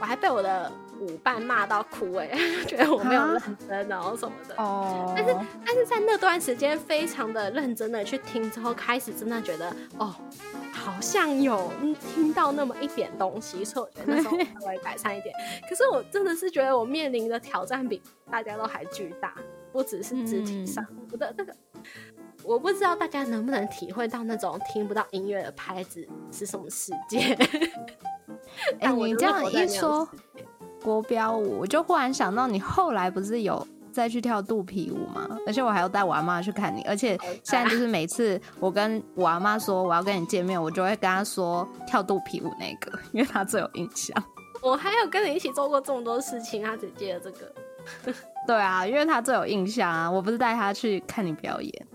[0.00, 0.70] 我还被我的
[1.00, 2.28] 舞伴骂到哭哎，
[2.66, 4.54] 觉得我没有认真然后什么的。
[4.56, 5.14] 哦。
[5.16, 10.14] 但是但是在那段时间，非常的认真的去听之后，开始真的觉得哦，
[10.72, 11.72] 好像有
[12.14, 15.34] 听到那么一点东西，所以我觉得那时候稍微改善一点。
[15.68, 19.34] 可是我真的是觉得我面临的挑战比大家都还巨大，
[19.72, 21.56] 不只是肢体上，我的那个。
[22.48, 27.36] 我不知道大家能不能体会到那种听不到音乐的拍子是什么世界。
[28.80, 30.08] 哎，你这样一说
[30.82, 35.28] 国标舞，我就忽然想到，你后来不是有再去跳肚皮舞吗？
[35.46, 44.16] 而且我还要带我阿妈去看你，而且现在就是每次我跟我阿妈说我要跟你见面，我就会跟她说跳肚皮舞那个，因为她最有印象。
[44.62, 47.52] 我还有跟你一起做过这么多事情，她只记得这个。
[48.48, 50.10] 对啊，因为她最有印象啊。
[50.10, 51.87] 我不是带她去看你表演。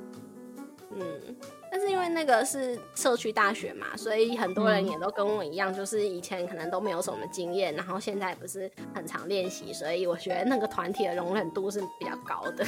[0.96, 1.36] 嗯，
[1.72, 12.66] 但是因为那个是社区大学嘛，所以很多人也都跟我一样，就是以前可能都没有什么经验，然后现在不是很常练习，所以我觉得那个团体的容忍度是比较高的。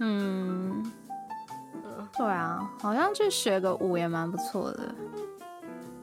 [0.00, 0.92] 嗯，
[2.16, 4.94] 对啊，好像去学个舞也蛮不错的。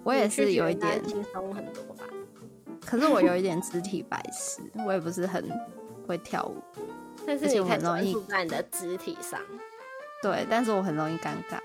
[0.04, 2.06] 我也是有一点轻松很多吧，
[2.86, 5.44] 可是我有一点肢体白痴，我也不是很
[6.08, 6.56] 会跳舞，
[7.28, 9.40] 但是你很容易在你的肢体上。
[10.22, 11.60] 对，但是我很容易尴尬，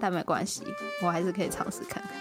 [0.00, 0.62] 但没关系，
[1.02, 2.12] 我还是可以尝试看看。